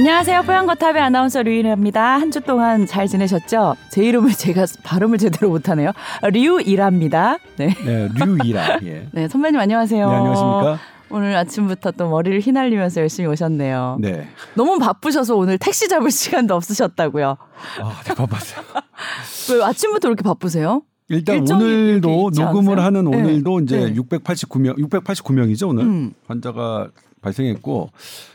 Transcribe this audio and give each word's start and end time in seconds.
안녕하세요. 0.00 0.44
뽀얀거탑의 0.44 1.02
아나운서 1.02 1.42
류일합니다. 1.42 2.18
한 2.18 2.30
주 2.30 2.40
동안 2.40 2.86
잘 2.86 3.06
지내셨죠? 3.06 3.76
제 3.90 4.02
이름을 4.02 4.32
제가 4.32 4.64
발음을 4.82 5.18
제대로 5.18 5.50
못하네요. 5.50 5.92
류일합니다. 6.22 7.36
네. 7.58 7.74
네, 7.84 8.08
류이라. 8.14 8.78
예. 8.84 9.08
네, 9.12 9.28
선배님 9.28 9.60
안녕하세요. 9.60 10.08
네, 10.08 10.14
안녕하십니까? 10.16 10.78
오늘 11.10 11.36
아침부터 11.36 11.90
또 11.90 12.08
머리를 12.08 12.40
휘날리면서 12.40 13.02
열심히 13.02 13.28
오셨네요. 13.28 13.98
네. 14.00 14.26
너무 14.54 14.78
바쁘셔서 14.78 15.36
오늘 15.36 15.58
택시 15.58 15.86
잡을 15.86 16.10
시간도 16.10 16.54
없으셨다고요. 16.54 17.36
아, 17.82 17.92
네, 18.06 18.14
바빴어요. 18.14 18.64
왜 19.52 19.62
아침부터 19.64 20.08
이렇게 20.08 20.22
바쁘세요? 20.22 20.80
일단 21.10 21.40
오늘도 21.50 22.30
녹음을 22.38 22.78
않으세요? 22.80 22.86
하는 22.86 23.10
네. 23.10 23.16
오늘도 23.18 23.60
이제 23.60 23.80
네. 23.90 23.94
689명, 23.94 24.78
689명이죠 24.78 25.68
오늘 25.68 25.84
음. 25.84 26.14
환자가 26.26 26.88
발생했고 27.20 27.90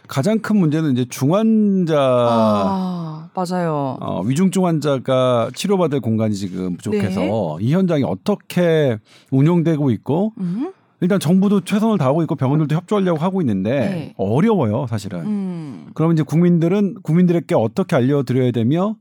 가장 0.07 0.39
큰 0.39 0.57
문제는 0.57 0.93
이제 0.93 1.05
중환자 1.09 1.95
아, 1.97 3.29
맞아요. 3.33 3.97
어, 3.99 4.21
위중증 4.23 4.65
환자가 4.65 5.51
치료받을 5.53 5.99
공간이 5.99 6.35
지금 6.35 6.77
부족해서 6.77 7.19
네. 7.19 7.57
이 7.61 7.73
현장이 7.73 8.03
어떻게 8.03 8.97
운영되고 9.31 9.91
있고 9.91 10.33
음? 10.39 10.71
일단 11.01 11.19
정부도 11.19 11.61
최선을 11.61 11.97
다하고 11.97 12.21
있고 12.23 12.35
병원들도 12.35 12.73
협조하려고 12.75 13.19
하고 13.19 13.41
있는데 13.41 13.71
네. 13.71 14.13
어려워요 14.17 14.87
사실은. 14.87 15.19
음. 15.25 15.87
그러면 15.93 16.15
이제 16.15 16.23
국민들은 16.23 16.95
국민들에게 17.03 17.53
어떻게 17.55 17.95
알려드려야 17.95 18.51
되며 18.51 18.95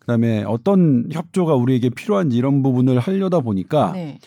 그다음에 0.00 0.44
어떤 0.44 1.06
협조가 1.10 1.54
우리에게 1.54 1.90
필요한지 1.90 2.36
이런 2.36 2.62
부분을 2.62 2.98
하려다 2.98 3.40
보니까 3.40 3.92
네. 3.92 4.18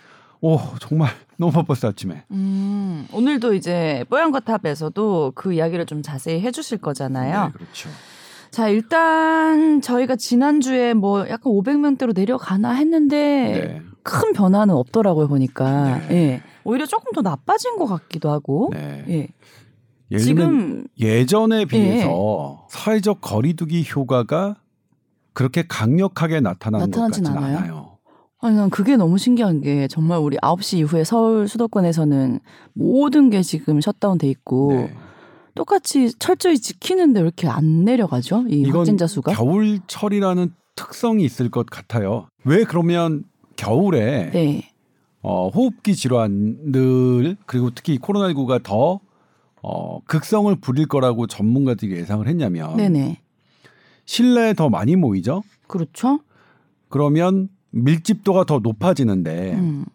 오 0.41 0.57
정말 0.79 1.09
너무 1.37 1.51
바빴어요 1.51 1.89
아침에. 1.89 2.23
음, 2.31 3.07
오늘도 3.13 3.53
이제 3.53 4.03
뽀얀거 4.09 4.41
탑에서도 4.41 5.33
그 5.35 5.53
이야기를 5.53 5.85
좀 5.85 6.01
자세히 6.01 6.41
해주실 6.41 6.79
거잖아요. 6.79 7.45
네, 7.47 7.51
그렇죠. 7.53 7.89
자, 8.51 8.67
일단 8.67 9.79
저희가 9.81 10.15
지난주에 10.15 10.93
뭐 10.93 11.21
약간 11.29 11.53
500명대로 11.53 12.15
내려가나 12.15 12.71
했는데 12.71 13.17
네. 13.17 13.81
큰 14.03 14.33
변화는 14.33 14.73
없더라고요, 14.73 15.27
보니까. 15.27 15.99
네. 16.07 16.15
예. 16.15 16.41
오히려 16.63 16.85
조금 16.85 17.11
더 17.13 17.21
나빠진 17.21 17.77
것 17.77 17.85
같기도 17.85 18.31
하고. 18.31 18.71
네. 18.73 19.05
예. 20.11 20.17
지금 20.17 20.87
예전에 20.99 21.65
비해서 21.65 22.65
사회적 22.69 23.21
거리두기 23.21 23.87
효과가 23.95 24.55
그렇게 25.33 25.63
강력하게 25.67 26.39
나타나는 26.39 26.89
것 26.89 26.99
나타나진 26.99 27.27
않아요? 27.27 27.57
않아요. 27.57 27.88
아니 28.41 28.55
난 28.55 28.69
그게 28.69 28.95
너무 28.95 29.17
신기한 29.17 29.61
게 29.61 29.87
정말 29.87 30.19
우리 30.19 30.37
9시 30.37 30.77
이후에 30.77 31.03
서울 31.03 31.47
수도권에서는 31.47 32.39
모든 32.73 33.29
게 33.29 33.41
지금 33.41 33.81
셧다운 33.81 34.17
돼 34.17 34.29
있고 34.29 34.73
네. 34.73 34.93
똑같이 35.55 36.13
철저히 36.17 36.57
지키는데 36.57 37.19
왜 37.19 37.25
이렇게 37.25 37.47
안 37.47 37.83
내려가죠? 37.83 38.45
이 38.47 38.69
확진자 38.69 39.07
수가? 39.07 39.33
겨울철이라는 39.33 40.53
특성이 40.75 41.25
있을 41.25 41.49
것 41.49 41.65
같아요. 41.65 42.27
왜 42.45 42.63
그러면 42.63 43.25
겨울에 43.57 44.31
네. 44.31 44.69
어, 45.21 45.49
호흡기 45.49 45.95
질환들 45.95 47.35
그리고 47.45 47.71
특히 47.75 47.99
코로나19가 47.99 48.63
더 48.63 49.01
어, 49.61 49.99
극성을 50.05 50.55
부릴 50.55 50.87
거라고 50.87 51.27
전문가들이 51.27 51.91
예상을 51.91 52.25
했냐면 52.25 52.77
네네. 52.77 53.19
실내에 54.05 54.53
더 54.53 54.69
많이 54.69 54.95
모이죠. 54.95 55.43
그렇죠? 55.67 56.21
그러면 56.87 57.49
밀집도가 57.71 58.45
더 58.45 58.59
높아지는데 58.59 59.53
음. 59.55 59.85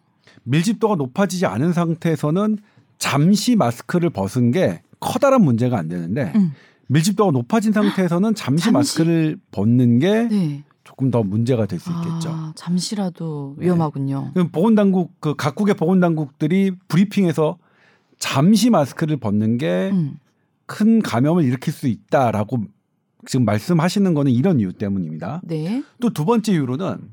밀집도가 0.43 0.95
높아지지 0.95 1.45
않은 1.45 1.73
상태에서는 1.73 2.57
잠시 2.97 3.55
마스크를 3.55 4.09
벗은 4.09 4.51
게 4.51 4.81
커다란 4.99 5.43
문제가 5.43 5.77
안 5.77 5.87
되는데 5.87 6.31
음. 6.35 6.51
밀집도가 6.87 7.31
높아진 7.31 7.71
상태에서는 7.73 8.35
잠시, 8.35 8.65
잠시? 8.65 8.71
마스크를 8.71 9.37
벗는 9.51 9.99
게 9.99 10.27
네. 10.27 10.63
조금 10.83 11.09
더 11.09 11.23
문제가 11.23 11.65
될 11.65 11.79
수 11.79 11.89
있겠죠. 11.89 12.29
아, 12.29 12.53
잠시라도 12.55 13.55
위험하군요. 13.57 14.31
그럼 14.33 14.49
보건당국 14.49 15.19
그 15.19 15.35
각국의 15.35 15.75
보건당국들이 15.75 16.71
브리핑에서 16.87 17.57
잠시 18.19 18.69
마스크를 18.69 19.17
벗는 19.17 19.57
게큰 19.57 20.17
음. 20.87 21.01
감염을 21.03 21.43
일으킬 21.43 21.73
수 21.73 21.87
있다라고 21.87 22.65
지금 23.25 23.45
말씀하시는 23.45 24.13
거는 24.13 24.31
이런 24.31 24.59
이유 24.59 24.71
때문입니다. 24.73 25.41
네. 25.43 25.83
또 25.99 26.11
두 26.11 26.23
번째 26.23 26.53
이유로는 26.53 26.97
이 26.99 27.07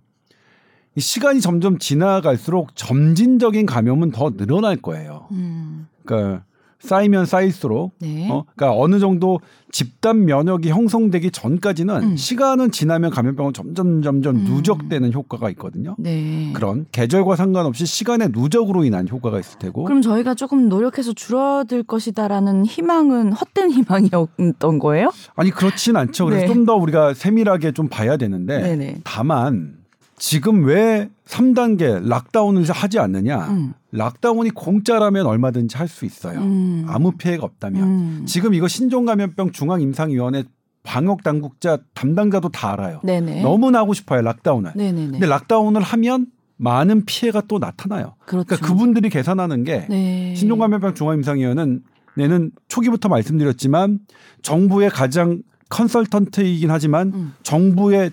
시간이 0.96 1.40
점점 1.40 1.78
지나갈수록 1.78 2.74
점진적인 2.76 3.66
감염은 3.66 4.10
더 4.10 4.30
늘어날 4.30 4.76
거예요. 4.76 5.26
음. 5.32 5.88
그러니까 6.04 6.44
쌓이면 6.82 7.26
쌓일수록 7.26 7.92
네. 8.00 8.28
어, 8.28 8.44
그러니까 8.54 8.78
어느 8.78 8.98
정도 8.98 9.40
집단 9.70 10.24
면역이 10.24 10.68
형성되기 10.68 11.30
전까지는 11.30 12.02
음. 12.02 12.16
시간은 12.16 12.72
지나면 12.72 13.10
감염병은 13.10 13.52
점점 13.52 14.02
점점 14.02 14.36
음. 14.36 14.44
누적되는 14.44 15.12
효과가 15.12 15.48
있거든요. 15.50 15.94
네. 15.98 16.50
그런 16.54 16.86
계절과 16.92 17.36
상관없이 17.36 17.86
시간의 17.86 18.30
누적으로 18.32 18.84
인한 18.84 19.08
효과가 19.08 19.38
있을 19.38 19.58
테고 19.60 19.84
그럼 19.84 20.02
저희가 20.02 20.34
조금 20.34 20.68
노력해서 20.68 21.12
줄어들 21.12 21.84
것이다라는 21.84 22.66
희망은 22.66 23.32
헛된 23.32 23.70
희망이었던 23.70 24.78
거예요? 24.80 25.12
아니 25.36 25.50
그렇진 25.50 25.96
않죠. 25.96 26.26
그래서 26.26 26.46
네. 26.46 26.52
좀더 26.52 26.74
우리가 26.74 27.14
세밀하게 27.14 27.72
좀 27.72 27.88
봐야 27.88 28.16
되는데 28.16 28.60
네네. 28.60 29.00
다만 29.04 29.81
지금 30.22 30.64
왜 30.64 31.10
3단계 31.26 32.06
lockdown을 32.06 32.62
하지 32.70 33.00
않느냐? 33.00 33.38
음. 33.48 33.74
lockdown이 33.90 34.50
공짜라면 34.50 35.26
얼마든지 35.26 35.76
할 35.76 35.88
수 35.88 36.04
있어요. 36.04 36.38
음. 36.38 36.84
아무 36.86 37.10
피해가 37.10 37.44
없다면. 37.44 37.82
음. 37.82 38.22
지금 38.24 38.54
이거 38.54 38.68
신종감염병 38.68 39.50
중앙임상위원회 39.50 40.44
방역 40.84 41.24
당국자 41.24 41.78
담당자도 41.94 42.50
다 42.50 42.72
알아요. 42.72 43.00
네네. 43.02 43.42
너무나 43.42 43.80
하고 43.80 43.94
싶어요 43.94 44.22
lockdown을. 44.22 44.74
네네네. 44.76 45.10
근데 45.10 45.26
lockdown을 45.26 45.82
하면 45.82 46.26
많은 46.56 47.04
피해가 47.04 47.42
또 47.48 47.58
나타나요. 47.58 48.14
그렇죠. 48.24 48.46
그러니까 48.46 48.68
그분들이 48.68 49.10
계산하는 49.10 49.64
게 49.64 49.86
네. 49.90 50.36
신종감염병 50.36 50.94
중앙임상위원회는 50.94 51.82
내는 52.14 52.52
초기부터 52.68 53.08
말씀드렸지만 53.08 53.98
정부의 54.42 54.88
가장 54.88 55.42
컨설턴트이긴 55.68 56.70
하지만 56.70 57.08
음. 57.12 57.34
정부의 57.42 58.12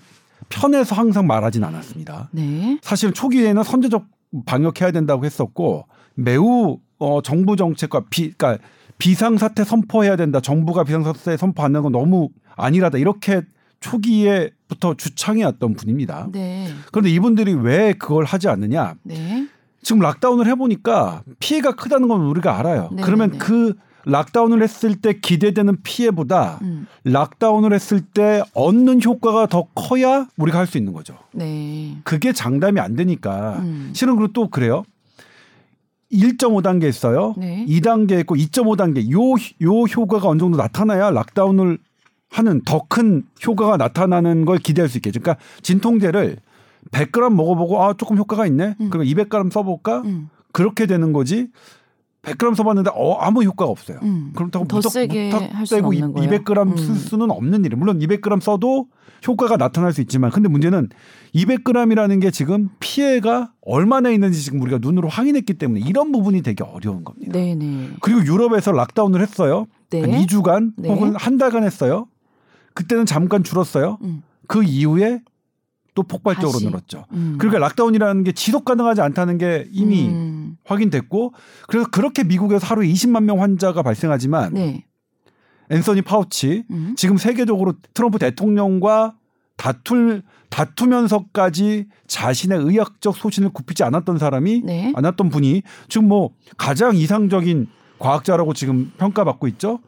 편에서 0.50 0.94
항상 0.94 1.26
말하진 1.26 1.64
않았습니다. 1.64 2.28
네. 2.32 2.78
사실 2.82 3.12
초기에는 3.12 3.62
선제적 3.62 4.04
방역해야 4.44 4.90
된다고 4.92 5.24
했었고 5.24 5.86
매우 6.14 6.78
어, 6.98 7.22
정부 7.22 7.56
정책과 7.56 8.04
비, 8.10 8.32
그러니까 8.32 8.62
비상사태 8.98 9.64
선포해야 9.64 10.16
된다. 10.16 10.40
정부가 10.40 10.84
비상사태 10.84 11.38
선포하는 11.38 11.80
건 11.82 11.92
너무 11.92 12.28
아니라다. 12.56 12.98
이렇게 12.98 13.42
초기에부터 13.80 14.94
주창해왔던 14.94 15.74
분입니다. 15.74 16.28
네. 16.32 16.68
그런데 16.92 17.10
이분들이 17.10 17.54
왜 17.54 17.94
그걸 17.94 18.24
하지 18.24 18.48
않느냐? 18.48 18.94
네. 19.02 19.46
지금 19.82 20.02
락다운을 20.02 20.46
해보니까 20.46 21.22
피해가 21.38 21.76
크다는 21.76 22.08
건 22.08 22.20
우리가 22.22 22.58
알아요. 22.58 22.88
네네네. 22.90 23.02
그러면 23.02 23.38
그 23.38 23.74
락다운을 24.04 24.62
했을 24.62 24.96
때 25.00 25.18
기대되는 25.20 25.82
피해보다 25.82 26.58
음. 26.62 26.86
락다운을 27.04 27.72
했을 27.72 28.00
때 28.00 28.42
얻는 28.54 29.02
효과가 29.02 29.46
더 29.46 29.66
커야 29.74 30.26
우리가 30.36 30.58
할 30.58 30.66
수 30.66 30.78
있는 30.78 30.92
거죠. 30.92 31.16
네. 31.32 31.96
그게 32.04 32.32
장담이 32.32 32.80
안 32.80 32.94
되니까 32.96 33.58
음. 33.60 33.90
실은 33.94 34.16
그리고 34.16 34.32
또 34.32 34.48
그래요. 34.48 34.84
1.5단계 36.12 36.88
있어요. 36.88 37.34
네. 37.38 37.64
2단계 37.68 38.18
있고 38.20 38.34
2.5단계 38.36 39.10
요, 39.12 39.20
요 39.62 39.82
효과가 39.84 40.28
어느 40.28 40.38
정도 40.40 40.56
나타나야 40.56 41.10
락다운을 41.10 41.78
하는 42.30 42.62
더 42.64 42.80
큰 42.88 43.24
효과가 43.46 43.76
나타나는 43.76 44.44
걸 44.44 44.58
기대할 44.58 44.88
수 44.88 44.98
있겠죠. 44.98 45.20
그러니까 45.20 45.42
진통제를 45.62 46.36
100g 46.90 47.32
먹어보고 47.34 47.82
아 47.82 47.92
조금 47.94 48.16
효과가 48.16 48.46
있네. 48.46 48.74
음. 48.80 48.90
그러면 48.90 49.06
200g 49.12 49.52
써볼까? 49.52 50.02
음. 50.04 50.28
그렇게 50.52 50.86
되는 50.86 51.12
거지. 51.12 51.48
100g 52.22 52.54
써봤는데 52.54 52.90
어 52.94 53.14
아무 53.14 53.42
효과가 53.42 53.70
없어요. 53.70 53.98
음. 54.02 54.32
그렇다고 54.34 54.66
더 54.68 54.76
무턱, 54.76 54.92
세게 54.92 55.30
무턱 55.30 55.54
할 55.54 55.66
수는 55.66 55.78
떼고 55.82 55.88
없는 55.88 56.12
거예요. 56.12 56.30
200g 56.30 56.78
쓸 56.78 56.90
음. 56.90 56.94
수는 56.94 57.30
없는 57.30 57.64
일이에요. 57.64 57.78
물론 57.78 57.98
200g 57.98 58.40
써도 58.42 58.88
효과가 59.26 59.56
나타날 59.56 59.92
수 59.92 60.00
있지만 60.02 60.30
근데 60.30 60.48
문제는 60.48 60.88
200g이라는 61.34 62.20
게 62.20 62.30
지금 62.30 62.68
피해가 62.80 63.52
얼마나 63.62 64.10
있는지 64.10 64.42
지금 64.42 64.60
우리가 64.62 64.78
눈으로 64.80 65.08
확인했기 65.08 65.54
때문에 65.54 65.80
이런 65.80 66.12
부분이 66.12 66.42
되게 66.42 66.62
어려운 66.64 67.04
겁니다. 67.04 67.32
네네. 67.32 67.90
그리고 68.00 68.20
유럽에서 68.24 68.72
락다운을 68.72 69.20
했어요. 69.20 69.66
네. 69.90 70.00
한 70.02 70.10
2주간 70.10 70.72
네. 70.76 70.88
혹은 70.90 71.14
한 71.16 71.38
달간 71.38 71.64
했어요. 71.64 72.06
그때는 72.74 73.06
잠깐 73.06 73.42
줄었어요. 73.44 73.98
음. 74.02 74.22
그 74.46 74.62
이후에 74.62 75.20
또 75.94 76.02
폭발적으로 76.02 76.52
다시. 76.52 76.66
늘었죠. 76.66 77.04
음. 77.12 77.36
그러니까 77.38 77.58
lockdown이라는 77.60 78.24
게 78.24 78.32
지속 78.32 78.64
가능하지 78.64 79.00
않다는 79.00 79.38
게 79.38 79.66
이미 79.72 80.08
음. 80.08 80.39
확인됐고 80.70 81.34
그래서 81.68 81.88
그렇게 81.90 82.24
미국에서 82.24 82.66
하루에 82.66 82.88
20만 82.88 83.24
명 83.24 83.40
환자가 83.42 83.82
발생하지만 83.82 84.54
네. 84.54 84.84
앤서니 85.70 86.02
파우치 86.02 86.64
음. 86.70 86.94
지금 86.96 87.16
세계적으로 87.16 87.74
트럼프 87.94 88.18
대통령과 88.18 89.14
다툴 89.56 90.22
다투면서까지 90.48 91.86
자신의 92.06 92.58
의학적 92.58 93.16
소신을 93.16 93.50
굽히지 93.50 93.84
않았던 93.84 94.18
사람이 94.18 94.62
네. 94.64 94.92
않았던 94.96 95.28
분이 95.28 95.62
지금 95.88 96.08
뭐 96.08 96.30
가장 96.56 96.96
이상적인 96.96 97.68
과학자라고 97.98 98.54
지금 98.54 98.90
평가받고 98.98 99.46
있죠. 99.48 99.80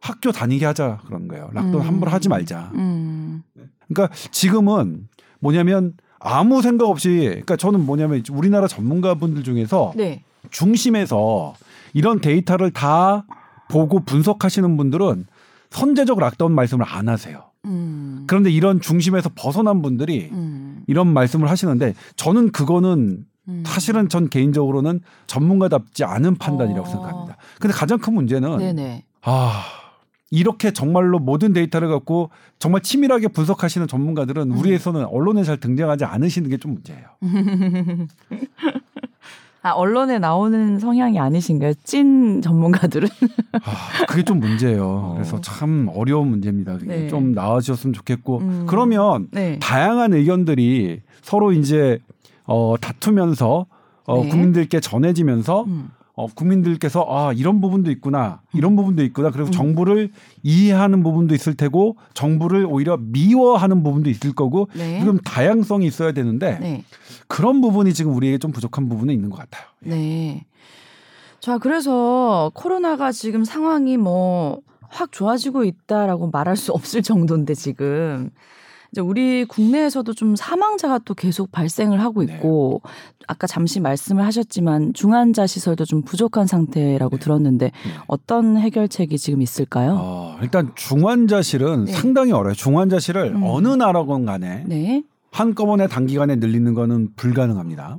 학교 0.00 0.32
다니게 0.32 0.64
하자 0.64 1.00
그런 1.06 1.28
거예요. 1.28 1.50
lockdown 1.52 1.82
음. 1.82 1.86
함부로 1.86 2.10
하지 2.10 2.28
말자. 2.28 2.70
음. 2.74 3.42
그러니까 3.88 4.14
지금은 4.30 5.08
뭐냐면 5.40 5.94
아무 6.20 6.62
생각 6.62 6.88
없이 6.88 7.26
그러니까 7.28 7.56
저는 7.56 7.84
뭐냐면 7.84 8.22
우리나라 8.30 8.66
전문가분들 8.66 9.44
중에서 9.44 9.92
네. 9.96 10.22
중심에서 10.50 11.54
이런 11.94 12.20
데이터를 12.20 12.70
다 12.70 13.24
보고 13.70 14.00
분석하시는 14.00 14.76
분들은 14.76 15.26
선제적 15.70 16.18
lockdown 16.18 16.52
말씀을 16.52 16.84
안 16.88 17.08
하세요. 17.08 17.44
음. 17.66 18.24
그런데 18.26 18.50
이런 18.50 18.80
중심에서 18.80 19.30
벗어난 19.34 19.82
분들이 19.82 20.28
음. 20.32 20.82
이런 20.86 21.06
말씀을 21.08 21.50
하시는데 21.50 21.94
저는 22.16 22.52
그거는 22.52 23.26
음. 23.48 23.62
사실은 23.66 24.08
전 24.08 24.28
개인적으로는 24.28 25.00
전문가답지 25.26 26.04
않은 26.04 26.36
판단이라고 26.36 26.86
어. 26.86 26.90
생각합니다. 26.90 27.36
근데 27.60 27.74
가장 27.74 27.98
큰 27.98 28.14
문제는 28.14 28.58
네네. 28.58 29.04
아 29.22 29.62
이렇게 30.30 30.72
정말로 30.72 31.18
모든 31.18 31.52
데이터를 31.52 31.88
갖고 31.88 32.30
정말 32.58 32.82
치밀하게 32.82 33.28
분석하시는 33.28 33.86
전문가들은 33.88 34.50
음. 34.52 34.58
우리에서는 34.58 35.04
언론에 35.06 35.42
잘 35.42 35.56
등장하지 35.58 36.04
않으시는 36.04 36.50
게 36.50 36.58
좀 36.58 36.74
문제예요. 36.74 37.06
아 39.60 39.70
언론에 39.72 40.18
나오는 40.20 40.78
성향이 40.78 41.18
아니신가요? 41.18 41.74
찐 41.82 42.40
전문가들은? 42.42 43.08
아, 43.64 44.06
그게 44.06 44.22
좀 44.22 44.38
문제예요. 44.38 44.84
어. 44.86 45.12
그래서 45.14 45.40
참 45.40 45.88
어려운 45.94 46.28
문제입니다. 46.28 46.78
네. 46.84 47.08
좀 47.08 47.32
나아지셨으면 47.32 47.92
좋겠고 47.92 48.38
음. 48.38 48.66
그러면 48.68 49.26
네. 49.32 49.58
다양한 49.60 50.14
의견들이 50.14 51.00
서로 51.22 51.52
이제 51.52 51.98
어, 52.44 52.76
다투면서 52.80 53.66
어, 54.06 54.22
네. 54.22 54.28
국민들께 54.28 54.80
전해지면서 54.80 55.64
음. 55.64 55.90
어, 56.18 56.26
국민들께서 56.26 57.06
아 57.08 57.32
이런 57.32 57.60
부분도 57.60 57.90
있구나 57.90 58.40
이런 58.52 58.76
부분도 58.76 59.02
있구나 59.04 59.30
그래서 59.30 59.50
음. 59.50 59.52
정부를 59.52 60.10
이해하는 60.42 61.02
부분도 61.02 61.34
있을 61.34 61.54
테고 61.54 61.96
정부를 62.14 62.66
오히려 62.66 62.96
미워하는 63.00 63.82
부분도 63.82 64.10
있을 64.10 64.34
거고 64.34 64.68
네. 64.74 64.98
지금 65.00 65.18
다양성이 65.18 65.86
있어야 65.86 66.12
되는데 66.12 66.58
네. 66.58 66.84
그런 67.28 67.60
부분이 67.60 67.94
지금 67.94 68.14
우리에게 68.14 68.38
좀 68.38 68.50
부족한 68.52 68.88
부분은 68.88 69.14
있는 69.14 69.30
것 69.30 69.38
같아요. 69.38 69.64
네. 69.80 70.44
자, 71.40 71.58
그래서 71.58 72.50
코로나가 72.54 73.12
지금 73.12 73.44
상황이 73.44 73.96
뭐 73.96 74.60
확 74.88 75.12
좋아지고 75.12 75.64
있다라고 75.64 76.30
말할 76.30 76.56
수 76.56 76.72
없을 76.72 77.02
정도인데 77.02 77.54
지금 77.54 78.30
이제 78.92 79.00
우리 79.00 79.44
국내에서도 79.44 80.12
좀 80.14 80.34
사망자가 80.34 80.98
또 81.04 81.14
계속 81.14 81.52
발생을 81.52 82.00
하고 82.00 82.24
네. 82.24 82.34
있고 82.34 82.80
아까 83.26 83.46
잠시 83.46 83.80
말씀을 83.80 84.24
하셨지만 84.24 84.94
중환자 84.94 85.46
시설도 85.46 85.84
좀 85.84 86.02
부족한 86.02 86.46
상태라고 86.46 87.16
네. 87.16 87.22
들었는데 87.22 87.70
어떤 88.06 88.56
해결책이 88.56 89.18
지금 89.18 89.42
있을까요? 89.42 89.96
어, 90.00 90.38
일단 90.42 90.72
중환자실은 90.74 91.84
네. 91.84 91.92
상당히 91.92 92.32
어려워요. 92.32 92.54
중환자실을 92.54 93.36
음. 93.36 93.42
어느 93.44 93.68
나라건 93.68 94.24
간에 94.24 94.64
네. 94.66 95.02
한꺼번에 95.30 95.86
단기간에 95.86 96.36
늘리는 96.36 96.72
거는 96.72 97.14
불가능합니다. 97.14 97.98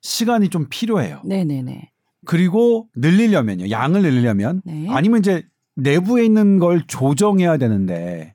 시간이 0.00 0.48
좀 0.48 0.66
필요해요. 0.70 1.20
네, 1.24 1.44
네, 1.44 1.62
네. 1.62 1.90
그리고 2.24 2.88
늘리려면요. 2.96 3.70
양을 3.70 4.02
늘리려면 4.02 4.62
네. 4.64 4.86
아니면 4.88 5.20
이제 5.20 5.44
내부에 5.74 6.24
있는 6.24 6.58
걸 6.58 6.82
조정해야 6.86 7.58
되는데 7.58 8.34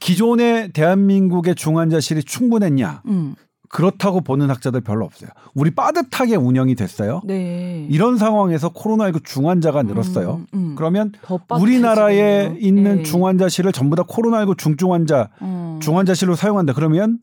기존의 0.00 0.72
대한민국의 0.72 1.54
중환자실이 1.54 2.24
충분했냐? 2.24 3.02
음. 3.06 3.34
그렇다고 3.72 4.20
보는 4.20 4.50
학자들 4.50 4.82
별로 4.82 5.06
없어요. 5.06 5.30
우리 5.54 5.70
빠듯하게 5.70 6.36
운영이 6.36 6.74
됐어요. 6.74 7.22
네. 7.24 7.86
이런 7.90 8.18
상황에서 8.18 8.70
코로나19 8.70 9.24
중환자가 9.24 9.82
늘었어요. 9.82 10.42
음, 10.52 10.72
음. 10.72 10.74
그러면 10.76 11.12
더 11.22 11.40
우리나라에 11.58 12.48
빠듯해지네요. 12.48 12.68
있는 12.68 12.96
네. 12.98 13.02
중환자실을 13.02 13.72
전부 13.72 13.96
다 13.96 14.02
코로나19 14.02 14.58
중증환자 14.58 15.30
음. 15.40 15.78
중환자실로 15.80 16.34
사용한다. 16.34 16.74
그러면 16.74 17.18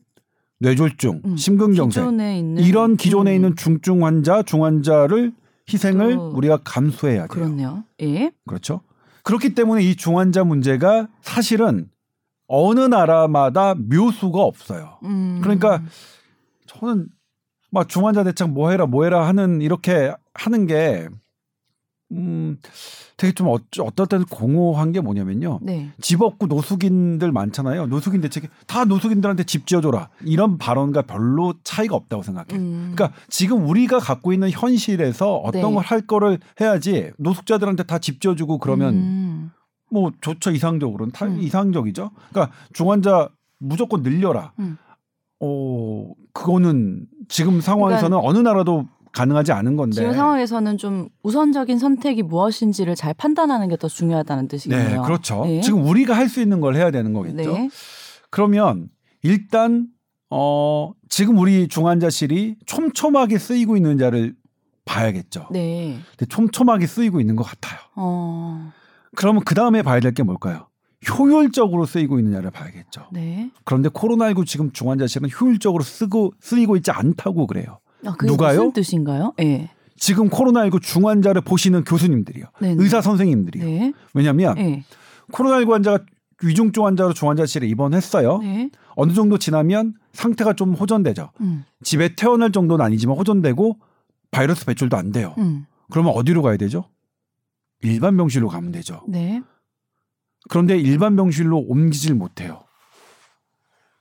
뇌졸중, 0.58 1.22
음. 1.24 1.36
심근경색 1.36 2.02
기존에 2.02 2.38
있는 2.40 2.62
이런 2.64 2.96
기존에 2.96 3.30
음. 3.30 3.36
있는 3.36 3.56
중증 3.56 4.04
환자, 4.04 4.42
중환자를 4.42 5.32
희생을 5.72 6.16
또 6.16 6.30
우리가 6.30 6.58
감수해야 6.64 7.20
돼요. 7.20 7.28
그렇네요. 7.28 7.84
예. 8.02 8.32
그렇죠. 8.46 8.80
그렇기 9.22 9.54
때문에 9.54 9.84
이 9.84 9.94
중환자 9.94 10.42
문제가 10.42 11.06
사실은 11.22 11.88
어느 12.52 12.80
나라마다 12.80 13.74
묘수가 13.76 14.42
없어요. 14.42 14.98
음. 15.04 15.38
그러니까 15.40 15.80
저는 16.66 17.06
막 17.70 17.88
중환자 17.88 18.24
대책 18.24 18.50
뭐 18.50 18.70
해라 18.70 18.86
뭐 18.86 19.04
해라 19.04 19.26
하는 19.26 19.60
이렇게 19.62 20.12
하는 20.34 20.66
게 20.66 21.08
음, 22.12 22.58
되게 23.16 23.32
좀 23.32 23.46
어쩌, 23.46 23.84
어떨 23.84 24.08
때는 24.08 24.24
공허한 24.24 24.90
게 24.90 25.00
뭐냐면요. 25.00 25.60
네. 25.62 25.92
집 26.00 26.22
없고 26.22 26.48
노숙인들 26.48 27.30
많잖아요. 27.30 27.86
노숙인 27.86 28.20
대책에 28.20 28.48
다 28.66 28.84
노숙인들한테 28.84 29.44
집 29.44 29.68
지어줘라. 29.68 30.08
이런 30.24 30.58
발언과 30.58 31.02
별로 31.02 31.54
차이가 31.62 31.94
없다고 31.94 32.24
생각해요. 32.24 32.58
음. 32.60 32.92
그러니까 32.96 33.16
지금 33.28 33.64
우리가 33.68 34.00
갖고 34.00 34.32
있는 34.32 34.50
현실에서 34.50 35.36
어떤 35.36 35.62
네. 35.62 35.72
걸할 35.72 36.00
거를 36.08 36.40
해야지 36.60 37.12
노숙자들한테 37.18 37.84
다 37.84 38.00
집 38.00 38.20
지어주고 38.20 38.58
그러면 38.58 38.94
음. 38.94 39.39
뭐 39.90 40.12
좋죠 40.20 40.50
이상적으로는 40.52 41.12
다 41.12 41.26
음. 41.26 41.40
이상적이죠. 41.40 42.10
그러니까 42.30 42.54
중환자 42.72 43.28
무조건 43.58 44.02
늘려라. 44.02 44.52
음. 44.58 44.76
어 45.40 46.10
그거는 46.32 47.06
지금 47.28 47.60
상황에서는 47.60 48.16
어느 48.22 48.38
나라도 48.38 48.86
가능하지 49.12 49.52
않은 49.52 49.76
건데. 49.76 49.96
지금 49.96 50.12
상황에서는 50.12 50.78
좀 50.78 51.08
우선적인 51.22 51.78
선택이 51.78 52.22
무엇인지를 52.22 52.94
잘 52.94 53.14
판단하는 53.14 53.68
게 53.68 53.76
더 53.76 53.88
중요하다는 53.88 54.44
네, 54.44 54.48
뜻이겠네요. 54.48 55.02
그렇죠. 55.02 55.44
네. 55.44 55.60
지금 55.62 55.84
우리가 55.86 56.14
할 56.14 56.28
수 56.28 56.40
있는 56.40 56.60
걸 56.60 56.76
해야 56.76 56.90
되는 56.90 57.12
거겠죠. 57.12 57.52
네. 57.52 57.70
그러면 58.30 58.88
일단 59.22 59.88
어 60.30 60.92
지금 61.08 61.38
우리 61.38 61.66
중환자실이 61.66 62.56
촘촘하게 62.66 63.38
쓰이고 63.38 63.76
있는지를 63.76 64.36
봐야겠죠. 64.84 65.48
네. 65.50 65.98
근데 66.16 66.26
촘촘하게 66.26 66.86
쓰이고 66.86 67.20
있는 67.20 67.34
것 67.34 67.42
같아요. 67.44 67.80
어. 67.96 68.72
그러면 69.16 69.42
그 69.44 69.54
다음에 69.54 69.82
봐야 69.82 70.00
될 70.00 70.12
게 70.12 70.22
뭘까요? 70.22 70.66
효율적으로 71.18 71.86
쓰이고 71.86 72.18
있느냐를 72.18 72.50
봐야겠죠. 72.50 73.06
네. 73.12 73.50
그런데 73.64 73.88
코로나19 73.88 74.44
지금 74.46 74.70
중환자실은 74.70 75.30
효율적으로 75.30 75.82
쓰고 75.82 76.32
쓰이고 76.40 76.76
있지 76.76 76.90
않다고 76.90 77.46
그래요. 77.46 77.78
아, 78.04 78.14
누가요? 78.22 78.58
무슨 78.58 78.72
뜻인가요? 78.72 79.32
네. 79.38 79.70
지금 79.96 80.28
코로나19 80.28 80.82
중환자를 80.82 81.40
보시는 81.42 81.84
교수님들이요. 81.84 82.44
네. 82.60 82.74
의사 82.78 83.00
선생님들이요. 83.00 83.64
네. 83.64 83.92
왜냐하면 84.14 84.54
네. 84.56 84.84
코로나19 85.32 85.70
환자가 85.70 86.04
위중증 86.42 86.84
환자로 86.86 87.12
중환자실에 87.14 87.66
입원했어요. 87.66 88.38
네. 88.38 88.70
어느 88.96 89.12
정도 89.12 89.38
지나면 89.38 89.94
상태가 90.12 90.52
좀 90.54 90.74
호전되죠. 90.74 91.30
음. 91.40 91.64
집에 91.82 92.14
퇴원할 92.14 92.52
정도는 92.52 92.84
아니지만 92.84 93.16
호전되고 93.16 93.76
바이러스 94.30 94.64
배출도 94.66 94.96
안 94.96 95.12
돼요. 95.12 95.34
음. 95.38 95.66
그러면 95.90 96.12
어디로 96.14 96.42
가야 96.42 96.56
되죠? 96.56 96.84
일반 97.82 98.16
병실로 98.16 98.48
가면 98.48 98.72
되죠. 98.72 99.02
네. 99.08 99.42
그런데 100.48 100.78
일반 100.78 101.16
병실로 101.16 101.58
옮기질 101.58 102.14
못해요. 102.14 102.64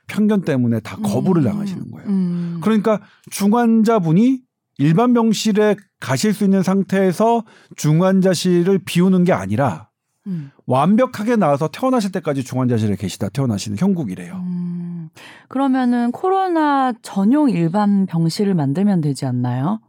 편견 0.07 0.41
때문에 0.41 0.79
다 0.79 0.97
거부를 0.97 1.43
음. 1.43 1.51
당하시는 1.51 1.91
거예요. 1.91 2.09
음. 2.09 2.59
그러니까 2.61 2.99
중환자분이 3.29 4.41
일반 4.79 5.13
병실에 5.13 5.75
가실 5.99 6.33
수 6.33 6.43
있는 6.43 6.63
상태에서 6.63 7.43
중환자실을 7.75 8.79
비우는 8.85 9.23
게 9.25 9.33
아니라 9.33 9.89
음. 10.27 10.51
완벽하게 10.65 11.35
나와서 11.35 11.67
태어나실 11.67 12.11
때까지 12.11 12.43
중환자실에 12.43 12.95
계시다 12.95 13.29
태어나시는 13.29 13.77
형국이래요. 13.77 14.35
음. 14.35 15.09
그러면은 15.47 16.11
코로나 16.11 16.93
전용 17.01 17.49
일반 17.49 18.05
병실을 18.05 18.53
만들면 18.53 19.01
되지 19.01 19.25
않나요? 19.25 19.79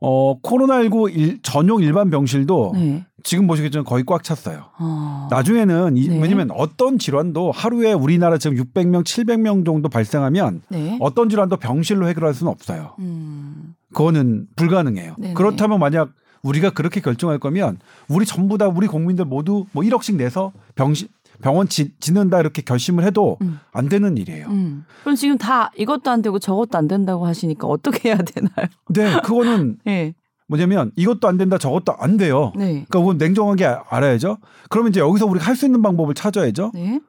어, 0.00 0.38
코로나19 0.42 1.16
일- 1.16 1.40
전용 1.42 1.82
일반 1.82 2.10
병실도 2.10 2.72
네. 2.74 3.06
지금 3.22 3.46
보시겠지만 3.46 3.84
거의 3.84 4.04
꽉 4.06 4.22
찼어요. 4.22 4.66
어. 4.78 5.28
나중에는 5.30 5.96
이- 5.96 6.08
네. 6.08 6.20
왜냐면 6.20 6.50
어떤 6.52 6.98
질환도 6.98 7.50
하루에 7.50 7.92
우리나라 7.92 8.38
지금 8.38 8.56
600명, 8.56 9.04
700명 9.04 9.64
정도 9.64 9.88
발생하면 9.88 10.62
네. 10.68 10.98
어떤 11.00 11.28
질환도 11.28 11.56
병실로 11.56 12.08
해결할 12.08 12.34
수는 12.34 12.52
없어요. 12.52 12.92
음. 12.98 13.74
그거는 13.92 14.46
불가능해요. 14.56 15.14
네네. 15.18 15.34
그렇다면 15.34 15.80
만약 15.80 16.10
우리가 16.42 16.70
그렇게 16.70 17.00
결정할 17.00 17.38
거면 17.38 17.78
우리 18.08 18.24
전부 18.26 18.58
다 18.58 18.68
우리 18.68 18.86
국민들 18.86 19.24
모두 19.24 19.64
뭐 19.72 19.82
1억씩 19.82 20.16
내서 20.16 20.52
병실 20.76 21.08
병원 21.42 21.68
지, 21.68 21.92
짓는다 22.00 22.40
이렇게 22.40 22.62
결심을 22.62 23.04
해도 23.04 23.36
음. 23.42 23.58
안 23.72 23.88
되는 23.88 24.16
일이에요. 24.16 24.46
음. 24.48 24.84
그럼 25.02 25.16
지금 25.16 25.38
다 25.38 25.70
이것도 25.76 26.10
안 26.10 26.22
되고 26.22 26.38
저것도 26.38 26.76
안 26.78 26.88
된다고 26.88 27.26
하시니까 27.26 27.66
어떻게 27.66 28.08
해야 28.10 28.16
되나요? 28.18 28.66
네, 28.90 29.12
그거는 29.22 29.78
네. 29.84 30.14
뭐냐면 30.48 30.92
이것도 30.96 31.26
안 31.26 31.36
된다, 31.38 31.58
저것도 31.58 31.94
안 31.98 32.16
돼요. 32.16 32.52
네. 32.56 32.66
그러니까 32.86 32.98
그건 33.00 33.18
냉정하게 33.18 33.64
아- 33.66 33.82
알아야죠. 33.88 34.38
그러면 34.70 34.90
이제 34.90 35.00
여기서 35.00 35.26
우리가 35.26 35.44
할 35.44 35.56
수 35.56 35.66
있는 35.66 35.82
방법을 35.82 36.14
찾아야죠. 36.14 36.70
네. 36.74 37.00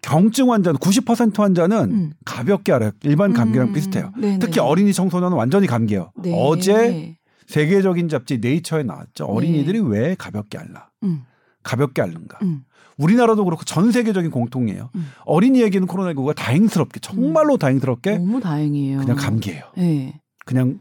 경증 0.00 0.50
환자는 0.50 0.80
90% 0.80 1.38
환자는 1.38 1.76
음. 1.92 2.12
가볍게 2.24 2.72
알아요. 2.72 2.90
일반 3.04 3.32
감기랑 3.32 3.68
음. 3.68 3.72
비슷해요. 3.72 4.10
네네. 4.18 4.40
특히 4.40 4.58
어린이 4.58 4.92
청소년은 4.92 5.36
완전히 5.36 5.68
감기예요. 5.68 6.10
네. 6.16 6.32
어제 6.36 7.14
세계적인 7.46 8.08
잡지 8.08 8.38
네이처에 8.38 8.82
나왔죠. 8.82 9.26
어린이들이 9.26 9.78
왜 9.78 10.16
가볍게 10.18 10.58
앓나? 10.58 10.88
음. 11.04 11.22
가볍게 11.62 12.02
앓는가. 12.02 12.38
음. 12.42 12.64
우리나라도 12.98 13.44
그렇고 13.44 13.64
전 13.64 13.90
세계적인 13.90 14.30
공통이에요. 14.30 14.90
음. 14.94 15.06
어린이에게는 15.24 15.86
코로나19가 15.88 16.34
다행스럽게 16.36 17.00
정말로 17.00 17.56
다행스럽게 17.56 18.18
너무 18.18 18.40
다행이에요. 18.40 18.98
그냥 18.98 19.16
감기예요. 19.16 19.62
네. 19.76 20.20
그냥 20.44 20.80